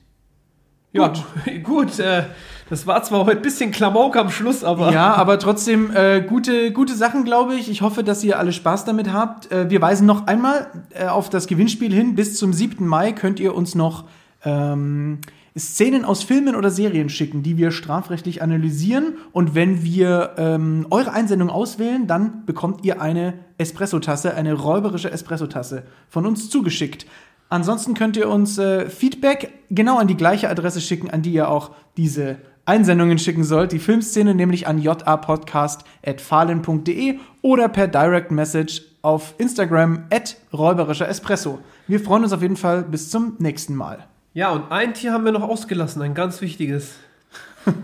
Ja, 0.92 1.08
gut, 1.08 1.24
gut 1.64 1.98
äh, 1.98 2.22
das 2.70 2.86
war 2.86 3.02
zwar 3.02 3.26
heute 3.26 3.38
ein 3.38 3.42
bisschen 3.42 3.70
Klamauk 3.70 4.16
am 4.16 4.30
Schluss, 4.30 4.64
aber. 4.64 4.92
Ja, 4.92 5.14
aber 5.14 5.38
trotzdem 5.38 5.90
äh, 5.94 6.20
gute, 6.20 6.72
gute 6.72 6.94
Sachen, 6.94 7.24
glaube 7.24 7.54
ich. 7.54 7.68
Ich 7.68 7.82
hoffe, 7.82 8.04
dass 8.04 8.24
ihr 8.24 8.38
alle 8.38 8.52
Spaß 8.52 8.84
damit 8.84 9.12
habt. 9.12 9.50
Äh, 9.52 9.70
wir 9.70 9.80
weisen 9.80 10.06
noch 10.06 10.26
einmal 10.28 10.68
äh, 10.90 11.06
auf 11.06 11.30
das 11.30 11.48
Gewinnspiel 11.48 11.92
hin. 11.92 12.14
Bis 12.14 12.38
zum 12.38 12.52
7. 12.52 12.86
Mai 12.86 13.12
könnt 13.12 13.40
ihr 13.40 13.54
uns 13.54 13.74
noch 13.74 14.04
ähm, 14.44 15.18
Szenen 15.58 16.04
aus 16.04 16.22
Filmen 16.22 16.54
oder 16.54 16.70
Serien 16.70 17.08
schicken, 17.08 17.42
die 17.42 17.56
wir 17.56 17.70
strafrechtlich 17.70 18.42
analysieren. 18.42 19.14
Und 19.32 19.54
wenn 19.54 19.82
wir 19.82 20.34
ähm, 20.36 20.86
eure 20.90 21.12
Einsendung 21.12 21.48
auswählen, 21.48 22.06
dann 22.06 22.44
bekommt 22.44 22.84
ihr 22.84 23.00
eine 23.00 23.34
Espresso-Tasse, 23.58 24.34
eine 24.34 24.52
räuberische 24.52 25.10
Espresso-Tasse 25.10 25.84
von 26.08 26.26
uns 26.26 26.50
zugeschickt. 26.50 27.06
Ansonsten 27.48 27.94
könnt 27.94 28.16
ihr 28.16 28.28
uns 28.28 28.58
äh, 28.58 28.90
Feedback 28.90 29.52
genau 29.70 29.98
an 29.98 30.08
die 30.08 30.16
gleiche 30.16 30.50
Adresse 30.50 30.80
schicken, 30.80 31.10
an 31.10 31.22
die 31.22 31.32
ihr 31.32 31.48
auch 31.48 31.70
diese 31.96 32.38
Einsendungen 32.66 33.18
schicken 33.18 33.44
sollt. 33.44 33.72
Die 33.72 33.78
Filmszene 33.78 34.34
nämlich 34.34 34.66
an 34.66 34.78
japodcast.fahlen.de 34.78 37.18
oder 37.42 37.68
per 37.68 37.88
Direct 37.88 38.32
Message 38.32 38.82
auf 39.02 39.34
Instagram 39.38 40.06
at 40.10 40.36
räuberischer 40.52 41.08
Espresso. 41.08 41.60
Wir 41.86 42.00
freuen 42.00 42.24
uns 42.24 42.32
auf 42.32 42.42
jeden 42.42 42.56
Fall 42.56 42.82
bis 42.82 43.10
zum 43.10 43.34
nächsten 43.38 43.76
Mal. 43.76 44.08
Ja, 44.36 44.50
und 44.50 44.70
ein 44.70 44.92
Tier 44.92 45.12
haben 45.12 45.24
wir 45.24 45.32
noch 45.32 45.42
ausgelassen, 45.42 46.02
ein 46.02 46.14
ganz 46.14 46.40
wichtiges. 46.42 46.96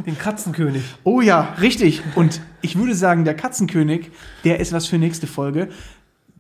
Den 0.06 0.18
Katzenkönig. 0.18 0.82
Oh 1.04 1.20
ja, 1.20 1.54
richtig. 1.60 2.02
Und 2.14 2.40
ich 2.60 2.76
würde 2.76 2.94
sagen, 2.94 3.24
der 3.24 3.34
Katzenkönig, 3.34 4.10
der 4.44 4.60
ist 4.60 4.72
was 4.72 4.86
für 4.86 4.98
nächste 4.98 5.26
Folge. 5.26 5.70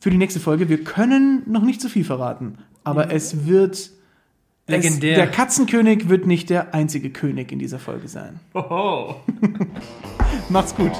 Für 0.00 0.10
die 0.10 0.18
nächste 0.18 0.38
Folge. 0.38 0.68
Wir 0.68 0.84
können 0.84 1.42
noch 1.46 1.62
nicht 1.62 1.80
zu 1.80 1.88
viel 1.88 2.04
verraten 2.04 2.58
aber 2.84 3.12
es 3.12 3.46
wird. 3.46 3.90
Legendär. 4.68 5.12
Es, 5.12 5.16
der 5.16 5.26
Katzenkönig 5.26 6.08
wird 6.08 6.26
nicht 6.26 6.48
der 6.48 6.72
einzige 6.72 7.10
König 7.10 7.50
in 7.50 7.58
dieser 7.58 7.78
Folge 7.78 8.06
sein. 8.08 8.38
Hoho. 8.54 9.16
Macht's 10.48 10.74
gut. 10.74 10.92